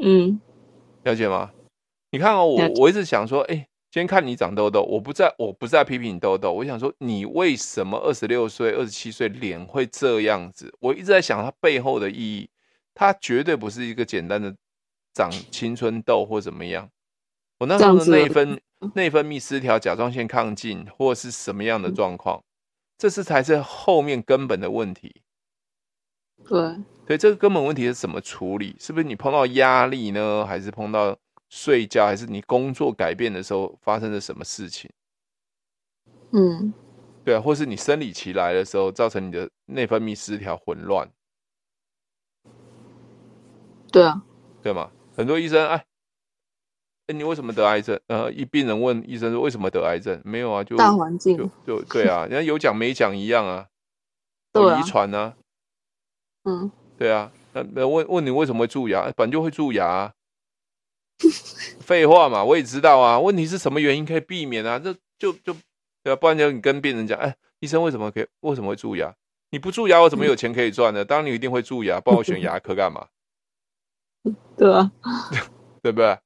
[0.00, 0.40] 嗯，
[1.02, 1.52] 了解吗？
[2.10, 3.56] 你看哦，我我一直想说，哎，
[3.90, 10.72] 今天看你长痘痘，我不在，我不在批评你痘痘，我想说，你为什么二十六岁、二十七岁脸会这样子？
[10.78, 12.48] 我一直在想它背后的意义，
[12.94, 14.54] 它绝对不是一个简单的
[15.12, 16.88] 长青春痘或怎么样。
[17.62, 18.60] 我那时候的内分
[18.96, 22.42] 内分泌失调、甲状腺亢进，或是什么样的状况，
[22.98, 25.22] 这是才是后面根本的问题。
[26.44, 28.74] 对，对，这个根本问题是怎么处理？
[28.80, 30.44] 是不是你碰到压力呢？
[30.44, 31.16] 还是碰到
[31.50, 34.90] 睡觉，还是你工作改变的时候发生了什么事情？
[36.32, 36.74] 嗯，
[37.24, 41.08] 对啊，或是你生理期来的时候，造成你的内分泌失调、混乱。
[43.92, 44.20] 对啊，
[44.60, 44.90] 对吗？
[45.16, 45.86] 很多医生哎，哎，
[47.12, 47.98] 你为什么得癌症？
[48.06, 50.20] 呃，一病人问医生说为什么得癌症？
[50.24, 53.66] 没有啊，就大环境，就就对啊，人家有讲没讲一样啊，
[54.54, 55.34] 有遗传啊，
[56.44, 59.12] 嗯，对啊，那问问你为什么会蛀牙？
[59.16, 60.12] 本就会蛀牙啊，
[61.80, 63.18] 废话嘛，我也知道啊。
[63.18, 64.78] 问题是什么原因可以避免啊？
[64.78, 65.54] 这就就
[66.02, 69.14] 对啊，不然就你跟病人讲，哎，医生为什么可以为什么会蛀牙？
[69.50, 71.04] 你不蛀牙，我怎么有钱可以赚呢？
[71.04, 73.06] 当然你一定会蛀牙，帮我选牙科干嘛？
[74.56, 74.90] 对啊，
[75.82, 76.18] 对不对？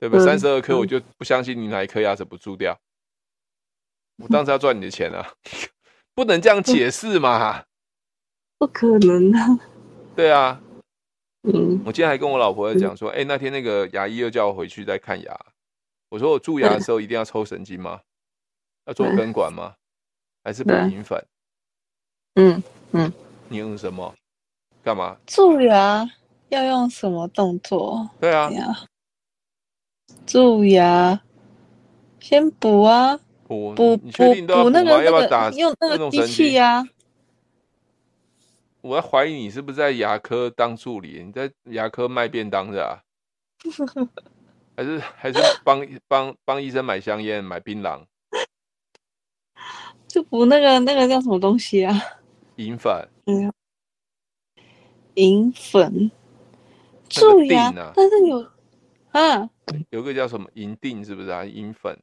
[0.00, 0.24] 对不对？
[0.24, 2.76] 三十二颗，我就不相信你哪一颗牙齿不蛀掉。
[4.16, 5.32] 我当时要赚你的钱啊，
[6.14, 7.62] 不能这样解释嘛？
[8.58, 9.58] 不可能啊！
[10.16, 10.60] 对啊，
[11.42, 15.38] 嗯，我今天还跟我老婆在讲说，哎，那天那个牙医又叫我回去再看牙。
[16.08, 18.00] 我说我蛀牙的时候一定要抽神经吗？
[18.86, 19.74] 要做根管吗？
[20.42, 21.22] 还是补银粉？
[22.34, 23.12] 嗯嗯，
[23.48, 24.14] 你用什么？
[24.82, 25.16] 干嘛？
[25.26, 26.10] 蛀牙。
[26.48, 28.10] 要用什么动作？
[28.18, 28.50] 对啊，
[30.26, 31.20] 蛀牙，
[32.20, 36.84] 先补啊，补补补补那个那个用那个机器呀。
[38.82, 41.22] 我要怀疑你是不是在牙科当助理？
[41.22, 43.02] 你在牙科卖便当的啊？
[44.76, 48.02] 还是还是帮帮帮医生买香烟、买槟榔？
[50.08, 51.94] 就补那个那个叫什么东西啊？
[52.56, 53.06] 银粉。
[53.26, 53.52] 嗯，
[55.14, 56.10] 银粉。
[57.10, 58.46] 蛀牙，啊、但是有
[59.10, 59.50] 啊，
[59.90, 61.44] 有个叫什么银锭，是不是啊？
[61.44, 61.98] 银粉，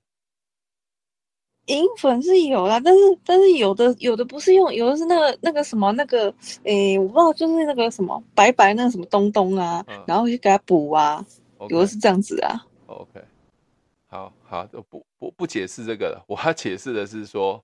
[1.67, 11.25] 银粉是有啦，但是但是有的有的不是用，有的是那个那个什么那个，诶、欸，我不知道，就是那个什么白白那个什么东东啊，嗯、然后去给它补啊
[11.57, 12.65] ，okay, 有的是这样子啊。
[12.85, 13.21] OK，
[14.07, 17.61] 好好，就不不不解释这个了，我要解释的是说，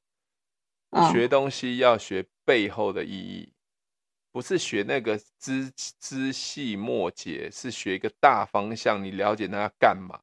[0.89, 3.52] 啊、学东西要学背后的意义。
[4.33, 9.01] 不是学那个枝枝细末节，是学一个大方向。
[9.03, 10.19] 你了解那要干嘛？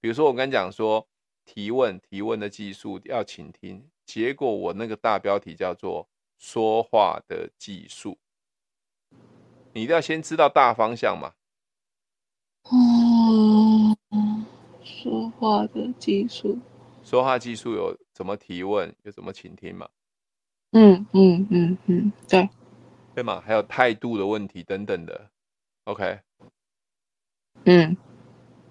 [0.00, 1.06] 比如说，我跟你讲说
[1.44, 3.86] 提问，提问的技术要倾听。
[4.06, 8.16] 结果我那个大标题叫做说话的技术。
[9.74, 11.34] 你一定要先知道大方向嘛。
[12.64, 13.94] 哦，
[14.82, 16.58] 说话的技术。
[17.04, 19.86] 说话技术有怎么提问，有怎么倾听嘛？
[20.70, 22.48] 嗯嗯嗯嗯，对。
[23.14, 23.42] 对吗？
[23.44, 25.30] 还有态度的问题等等的
[25.84, 26.20] ，OK，
[27.64, 27.96] 嗯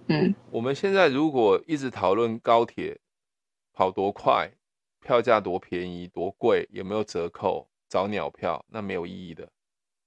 [0.07, 2.99] 嗯，我们现在如果一直讨论高铁
[3.71, 4.51] 跑多快，
[4.99, 9.47] 票价多便宜多贵，有没有折扣，找鸟票，那没有意义的，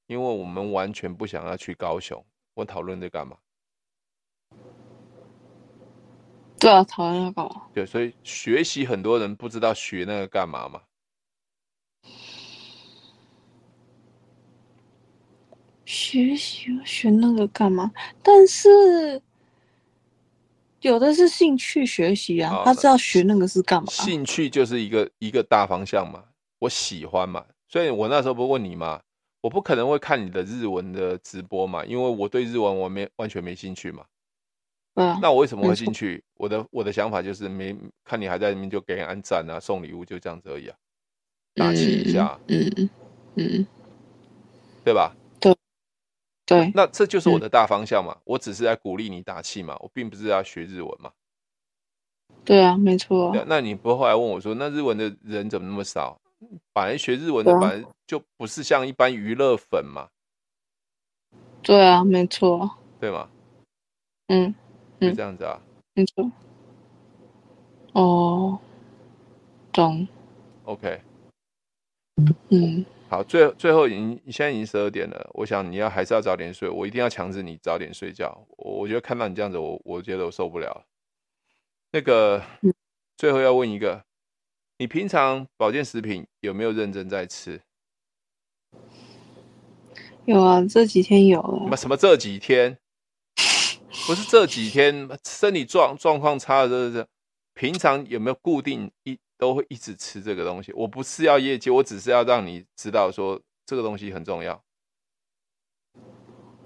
[0.07, 2.24] 因为我们完全不想要去高雄。
[2.55, 3.37] 我讨论这干嘛？
[6.59, 7.68] 对啊，讨论要干嘛？
[7.72, 10.82] 对，所以学习很多人不知道学那个干嘛嘛。
[15.85, 17.93] 学习学那个干嘛？
[18.22, 19.20] 但是
[20.80, 23.91] 有的是兴趣学习啊，他知道学那个是干嘛？
[23.91, 26.22] 兴趣就是一个一个大方向嘛，
[26.59, 29.01] 我喜欢嘛，所以我那时候不问你嘛，
[29.41, 34.05] 我不可能会看你的日文的直播嘛，因为我对日文我没完全没兴趣嘛。
[34.95, 36.22] 嗯，那我为什么会兴趣？
[36.37, 40.76] 我的我的想法就是没看你还在里面就给人按赞啊，送礼物就这样子而已啊，
[41.55, 42.91] 打气一下，嗯嗯
[43.37, 43.66] 嗯，
[44.85, 45.14] 对吧？
[46.47, 48.13] 对，那这就是我的大方向嘛。
[48.13, 51.11] 嗯、我只是在鼓励你打气嘛，我并不是要学日文嘛。
[52.45, 53.45] 对啊，没错、啊。
[53.47, 56.21] 那你不会后来问我说，那日文的人怎么那么少？
[56.75, 60.09] 本来学日文的本来就不是像一般娱乐粉嘛。
[61.63, 62.71] 对啊，没错。
[63.01, 63.27] 对吗？
[64.29, 64.55] 嗯，
[65.01, 65.59] 就这样子啊。
[65.95, 66.31] 没错。
[67.93, 68.59] 哦，
[69.73, 70.07] 懂。
[70.65, 71.01] OK。
[72.51, 72.85] 嗯。
[73.09, 78.47] 好，最最后已经现在已经十二点了，我想你要还是要早点睡，我一定要强制你早点睡觉。
[78.57, 80.85] 我我觉得看到你这样子，我我觉得我受不了。
[81.93, 82.43] 那个
[83.17, 84.03] 最后要问一个，
[84.79, 87.61] 你平常保健食品有没有认真在吃？
[90.25, 91.77] 有啊，这几天有了。
[91.77, 92.79] 什么这几天？
[94.07, 97.09] 不是这几天，身体状状况差的，这这
[97.53, 99.19] 平常有没有固定一？
[99.45, 100.73] 都会一直吃这个东西。
[100.73, 104.59] 我不是要业绩，我只是要让你知道说这个东西很重要。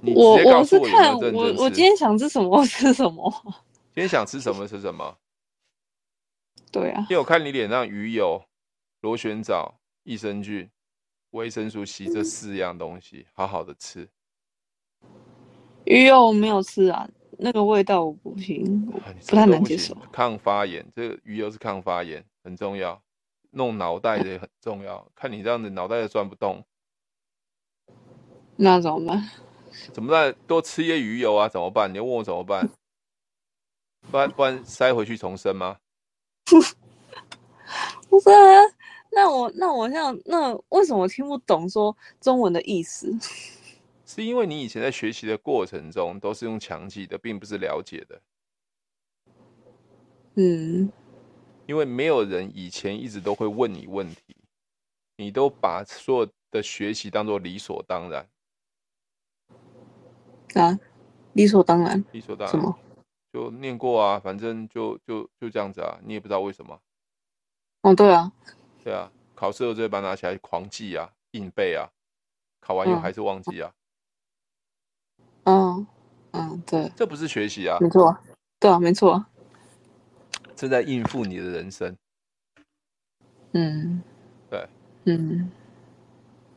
[0.03, 1.37] 我有没有认真吃。
[1.37, 3.29] 我我我今天想吃什么 吃什么。
[3.93, 5.19] 今天想吃什么吃什么。
[6.71, 7.05] 对啊。
[7.11, 8.41] 因为我看你脸上鱼油、
[9.01, 9.75] 螺旋藻、
[10.05, 10.71] 益生菌、
[11.31, 14.09] 维生素 C 这四样东西，好好的吃。
[15.85, 17.09] 鱼油我没有吃啊，
[17.39, 19.97] 那个味道我不行，啊不太能接受。
[20.13, 23.03] 抗发炎，这个鱼油是抗发炎，很重要。
[23.51, 26.63] 弄脑袋的也很重要，看你这样子脑袋也转不动，
[28.57, 29.31] 那怎么办？
[29.91, 30.35] 怎么办？
[30.47, 31.49] 多吃一些鱼油啊？
[31.49, 31.91] 怎么办？
[31.91, 32.69] 你要问我怎么办？
[34.11, 35.79] 不然不然塞回去重生吗？
[38.11, 38.61] 不是啊，
[39.11, 43.11] 那我那我像那为什么听不懂说中文的意思？
[44.05, 48.21] 是因为你以前在学习的过程中都是用强记的，并不是了解的。
[50.35, 50.93] 嗯。
[51.69, 54.35] 因为没有人以前一直都会问你问题，
[55.19, 58.27] 你都把所有的学习当做理所当然。
[60.55, 60.81] 啊，
[61.35, 62.75] 理所当然，理所当然，什么？
[63.31, 66.81] 就念过啊，反正就就就这样子啊，你也不知道为什么。
[67.83, 68.33] 哦，对啊，
[68.83, 71.87] 对啊，考试的时候把它拿起来狂记啊，硬背啊，
[72.63, 73.71] 考完以后还是忘记啊。
[75.45, 75.87] 嗯
[76.31, 78.17] 嗯，对，这不是学习啊，没错，
[78.59, 79.23] 对啊，没错。
[80.59, 81.97] 正在应付你的人生，
[83.53, 84.03] 嗯，
[84.51, 84.69] 对，
[85.05, 85.49] 嗯，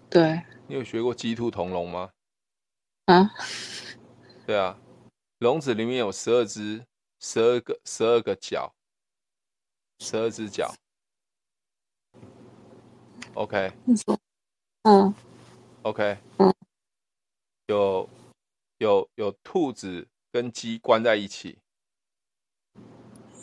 [0.09, 0.41] 对。
[0.65, 2.11] 你有学过鸡兔同笼吗？
[3.05, 3.31] 啊？
[4.47, 4.75] 对啊，
[5.37, 6.83] 笼子里面有十二只，
[7.19, 8.73] 十二个，十二个脚，
[9.99, 10.73] 十二只脚。
[13.35, 13.71] OK。
[14.81, 15.13] 嗯。
[15.83, 16.17] OK。
[16.39, 16.51] 嗯。
[17.67, 18.09] 有
[18.79, 21.59] 有有兔子跟鸡关在一起。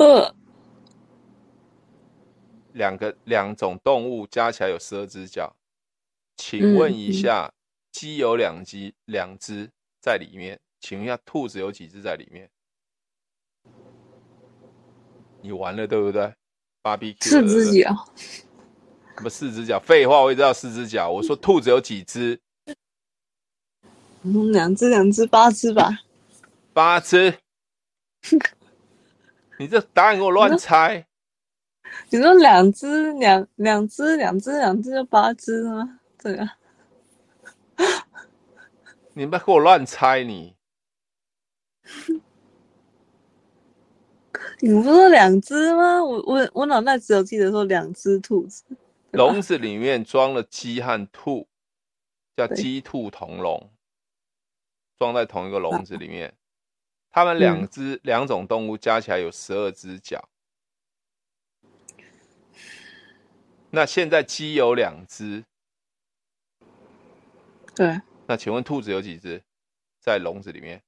[0.00, 0.34] 呃。
[2.78, 5.54] 两个两种动物加起来有十二只脚，
[6.36, 7.52] 请问一下，
[7.90, 9.68] 鸡、嗯、有两只两只
[10.00, 12.48] 在里面，请问一下兔子有几只在里面？
[15.42, 16.32] 你完了对不对
[16.84, 18.08] ？BBQ 四只脚？
[19.16, 19.80] 什么四只脚？
[19.80, 21.10] 废话，我也知道四只脚。
[21.10, 22.40] 我说兔子有几只？
[24.22, 25.98] 嗯，两只两只八只吧。
[26.72, 27.36] 八只？
[29.58, 31.07] 你这答案给我乱猜。
[32.10, 36.00] 你说两只两两只两只两只就八只吗？
[36.22, 36.56] 对啊，
[39.12, 40.56] 你不要给我乱猜你。
[44.60, 46.02] 你不是说两只吗？
[46.02, 48.64] 我我我脑袋只有记得说两只兔子。
[49.12, 51.46] 笼子里面装了鸡和兔，
[52.36, 53.70] 叫鸡兔同笼，
[54.98, 56.34] 装在同一个笼子里面。
[57.10, 60.28] 它们两只两种动物加起来有十二只脚。
[63.70, 65.44] 那现在鸡有两只，
[67.74, 68.00] 对。
[68.26, 69.42] 那请问兔子有几只
[70.00, 70.82] 在笼子里面？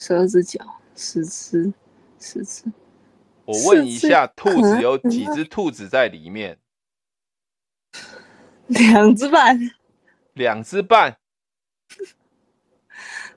[0.00, 1.72] 十二只脚，十只，
[2.18, 2.64] 十只。
[3.44, 6.58] 我问一下，兔子有几只兔子在里面？
[8.68, 9.58] 两只半。
[10.34, 11.18] 两只半。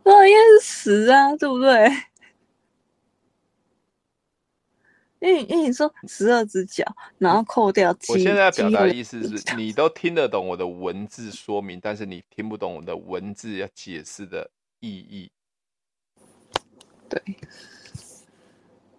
[0.04, 1.90] 那应该是十啊，对不对？
[5.22, 6.84] 因为因为你说十二只脚，
[7.20, 8.12] 然后扣掉七。
[8.12, 14.50] 我现在要表达的意思是你都听得懂我的文字说明，但是你听不懂我的文字要解释的
[14.80, 15.32] 意义。
[17.08, 17.22] 对。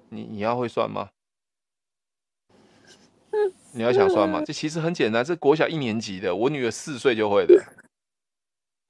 [0.09, 1.11] 你你要会算吗？
[3.73, 4.43] 你要想算吗？
[4.47, 7.65] 这其实很简单，这国小一年级的，我女儿四岁就会的。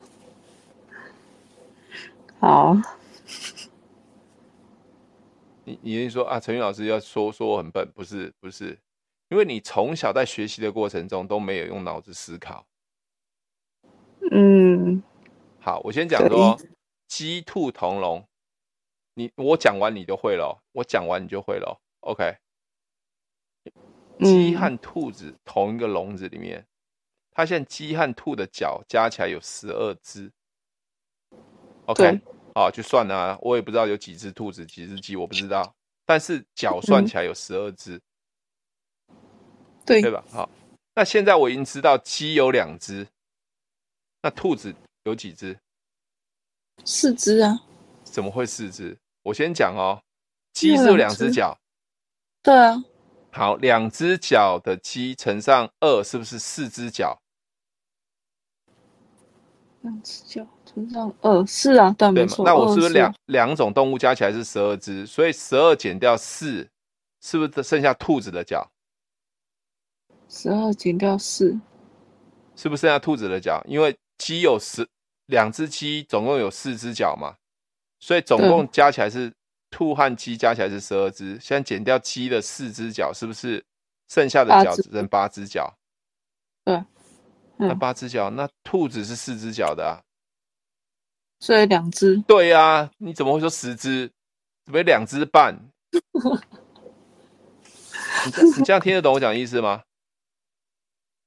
[2.40, 2.76] 好。
[5.64, 8.78] 你你说啊，陈宇老师要说说我很笨，不是不是，
[9.28, 12.66] 因为你从小在学习的过程中都没有用脑子思考。
[14.30, 15.02] 嗯，
[15.60, 16.58] 好，我先讲说
[17.06, 18.24] 鸡兔同笼，
[19.14, 22.36] 你我讲完你就会了，我讲完你就会了，OK？
[24.20, 26.66] 鸡和兔子同一个笼子里面，
[27.32, 30.30] 它现在鸡和兔的脚加起来有十二只
[31.86, 32.20] ，OK？
[32.54, 35.74] 啊，就算了啊，我也不知道有几只兔子，几只鸡，我不知道。
[36.04, 38.00] 但是脚算起来有十二只，
[39.86, 40.22] 对对吧？
[40.30, 40.50] 好，
[40.94, 43.06] 那现在我已经知道鸡有两只，
[44.20, 44.74] 那兔子
[45.04, 45.58] 有几只？
[46.84, 47.62] 四只啊？
[48.04, 48.98] 怎么会四只？
[49.22, 50.02] 我先讲哦，
[50.52, 51.56] 鸡是有两只脚，
[52.42, 52.84] 对啊。
[53.30, 57.22] 好，两只脚的鸡乘上二，是不是四只脚？
[59.80, 60.46] 两只脚。
[60.74, 62.44] 乘上二是啊，对，没错。
[62.44, 65.06] 那我是不是两两种动物加起来是十二只？
[65.06, 66.68] 所以十二减掉四，
[67.20, 68.70] 是不是剩下兔子的脚？
[70.28, 71.58] 十二减掉四，
[72.56, 73.62] 是不是剩下兔子的脚？
[73.66, 74.86] 因为鸡有十
[75.26, 77.34] 两只鸡，总共有四只脚嘛，
[78.00, 79.30] 所以总共加起来是
[79.70, 81.38] 兔和鸡加起来是十二只。
[81.38, 83.62] 现在减掉鸡的四只脚，是不是
[84.08, 85.70] 剩下的脚只剩八只脚？
[86.64, 86.82] 对，
[87.58, 90.00] 那八只脚，那兔子是四只脚的啊。
[91.42, 92.16] 所以两只。
[92.18, 94.08] 对呀、啊，你怎么会说十只？
[94.64, 95.58] 怎么两只半？
[98.24, 99.82] 你这你这样听得懂我讲的意思吗？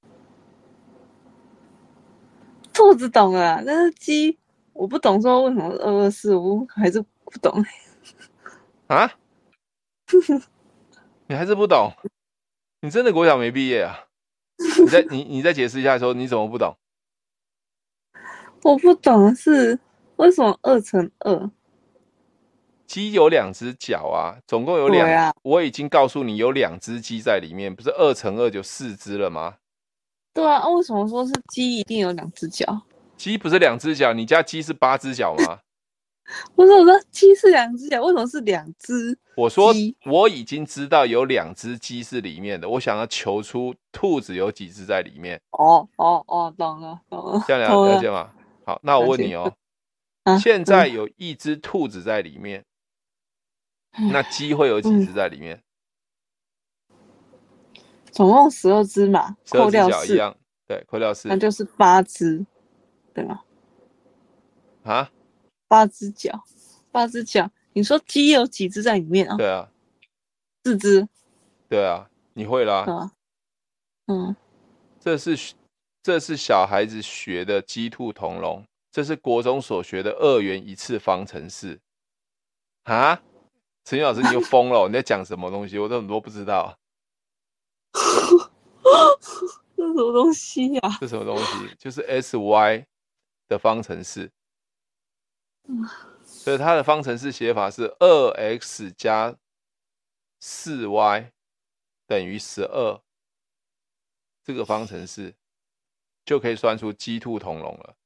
[2.74, 4.40] 兔子懂了，但是鸡
[4.72, 7.62] 我不懂，说为什么二二四五还是不懂。
[8.88, 9.12] 啊？
[11.28, 11.92] 你还是不懂？
[12.80, 14.06] 你真的国小没毕业啊？
[14.80, 16.74] 你再你你再解释一下，说你怎么不懂？
[18.64, 19.78] 我不懂是
[20.18, 21.50] 为什么二乘二？
[22.88, 25.10] 鸡有两只脚啊，总共有两。
[25.10, 29.56] 啊、我已经告诉你有两只鸡在里面，不是二乘二就四只了吗？
[30.34, 32.82] 对啊，为什么说是鸡一定有两只脚？
[33.18, 35.60] 鸡不是两只脚，你家鸡是八只脚吗？
[36.56, 39.18] 不是，我说鸡是两只脚，为什么是两只？
[39.36, 39.74] 我说
[40.06, 45.40] 我已经知道有两只鸡是里面的，我想要求出兔子有几只在里面。
[45.52, 48.30] 哦哦哦，懂了懂了，这样了了解吗？
[48.66, 49.52] 好，那我问你哦，
[50.26, 52.64] 啊、现在有一只兔子在里面。
[54.12, 55.56] 那鸡会有几只在里面？
[56.90, 56.96] 嗯、
[58.12, 60.18] 总共十二只嘛，扣掉四，
[60.68, 62.46] 对，扣掉四，那就是八只，
[63.14, 63.42] 对吗？
[64.84, 65.10] 啊？
[65.70, 66.44] 八只脚，
[66.92, 67.50] 八只脚。
[67.72, 69.38] 你说鸡有几只在里面啊？
[69.38, 69.72] 对啊，
[70.66, 71.08] 四只。
[71.70, 72.84] 对啊，你会啦。
[72.84, 73.12] 啊、
[74.08, 74.36] 嗯，
[75.00, 75.54] 这是
[76.04, 78.66] 这是小孩子学的鸡兔同笼，
[78.96, 81.82] 这是国中所学的二元一次方程式。
[82.84, 83.22] 啊？
[83.84, 84.88] 陈老师，你又疯了！
[84.88, 85.78] 你在讲什么东西？
[85.78, 86.80] 我都很多不知道。
[89.76, 90.98] 这是什么东西呀、啊？
[91.02, 91.76] 这什么东西？
[91.78, 92.88] 就是 S Y
[93.50, 94.32] 的方程式。
[96.24, 99.36] 所以它的方程式写法是二 x 加
[100.40, 101.34] 四 y
[102.08, 103.02] 等于十二。
[104.42, 105.36] 这个方程式
[106.24, 107.98] 就可以算出鸡兔同笼了。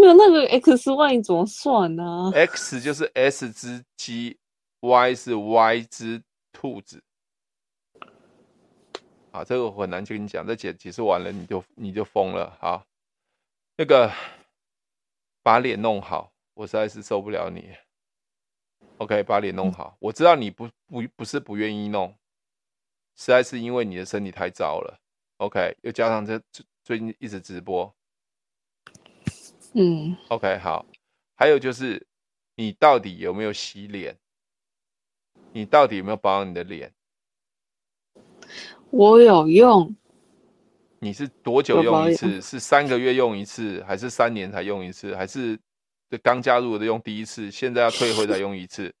[0.00, 4.38] 没有那个 x y 怎么算呢、啊、？x 就是 s 只鸡
[4.80, 6.22] ，y 是 y 只
[6.52, 7.02] 兔子。
[9.30, 12.56] 好，这个我很难去跟你讲，这解解释完了你就你就疯了。
[12.58, 12.82] 好，
[13.76, 14.10] 那个
[15.42, 17.68] 把脸弄好，我实在是受不了你。
[18.96, 22.08] OK，把脸弄好，我知道你不不不是不愿意弄，
[23.16, 24.98] 实在是因为你的身体太糟了。
[25.36, 26.40] OK，又加上这
[26.82, 27.94] 最近一直直播。
[29.72, 30.84] 嗯，OK，好，
[31.36, 32.04] 还有就是，
[32.56, 34.16] 你到底有没有洗脸？
[35.52, 36.92] 你到底有没有保养你的脸？
[38.90, 39.94] 我有用。
[40.98, 42.40] 你是多久用一次？
[42.42, 45.14] 是三个月用一次，还是三年才用一次？
[45.14, 45.58] 还是
[46.22, 48.92] 刚加入的用第一次，现在要退回再用一次？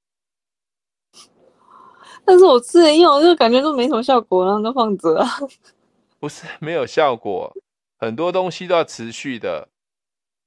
[2.24, 5.24] 但是我之前用，就感觉都没什么效果，然后就放着。
[6.20, 7.52] 不是没有效果，
[7.98, 9.68] 很多东西都要持续的。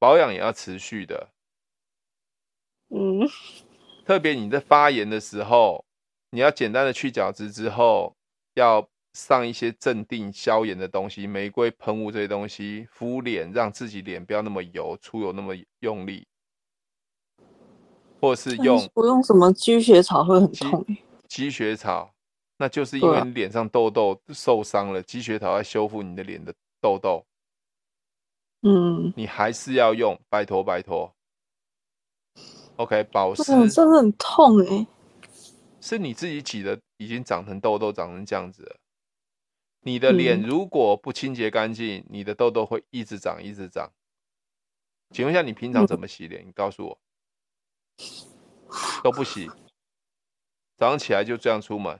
[0.03, 1.29] 保养也要持续的，
[2.89, 3.25] 嗯，
[4.05, 5.85] 特别你在发炎的时候，
[6.31, 8.13] 你要简单的去角质之后，
[8.55, 16.27] 要上一些镇定消炎的东西，玫瑰喷雾这些东西敷脸，让自己脸不要那么油，出油那么用力，
[18.19, 20.85] 或是用不用什么积雪草会很痛？
[21.29, 22.13] 积雪草，
[22.57, 27.25] 那就是因为你脸上痘痘受伤了，积雪草要修复你的脸的痘痘。
[28.64, 31.14] 嗯，你还是要用，拜托拜托。
[32.78, 34.88] OK，保湿真的很痛哎、欸，
[35.82, 38.78] 是你自己挤的，已经长成痘痘，长成这样子了。
[39.82, 43.91] 你的脸如果不清洁干净，嗯、你的痘痘会一直长，一直长。
[45.11, 46.41] 请问一下，你平常怎么洗脸？
[46.43, 46.97] 嗯、你告诉我，
[49.03, 49.47] 都不洗，
[50.78, 51.99] 早上起来就这样出门？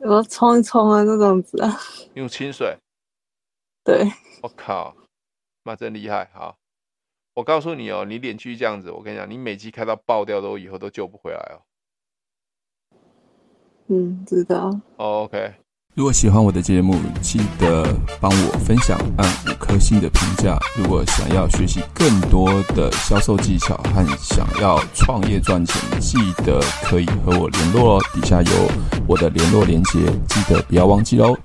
[0.00, 1.76] 我冲一冲啊，这种子啊，
[2.14, 2.78] 用清水。
[3.88, 4.12] 对。
[4.42, 4.94] 我靠，
[5.62, 6.28] 妈真厉害！
[6.32, 6.56] 好，
[7.34, 11.56] 我告诉你哦，你脸继续这样子，我跟你讲，你美肌开到爆掉都以后都救不回来哦。
[13.88, 14.78] 嗯，知道。
[14.96, 15.54] Oh, OK。
[15.94, 17.82] 如果喜欢我的节目，记得
[18.20, 20.56] 帮我分享，按五颗星的评价。
[20.76, 28.02] 如果想要学习更多的销售技巧和想要创业赚钱，记得可以和我联络哦。
[28.14, 28.68] 底下有
[29.08, 31.36] 我的联络连接，记得不要忘记哦。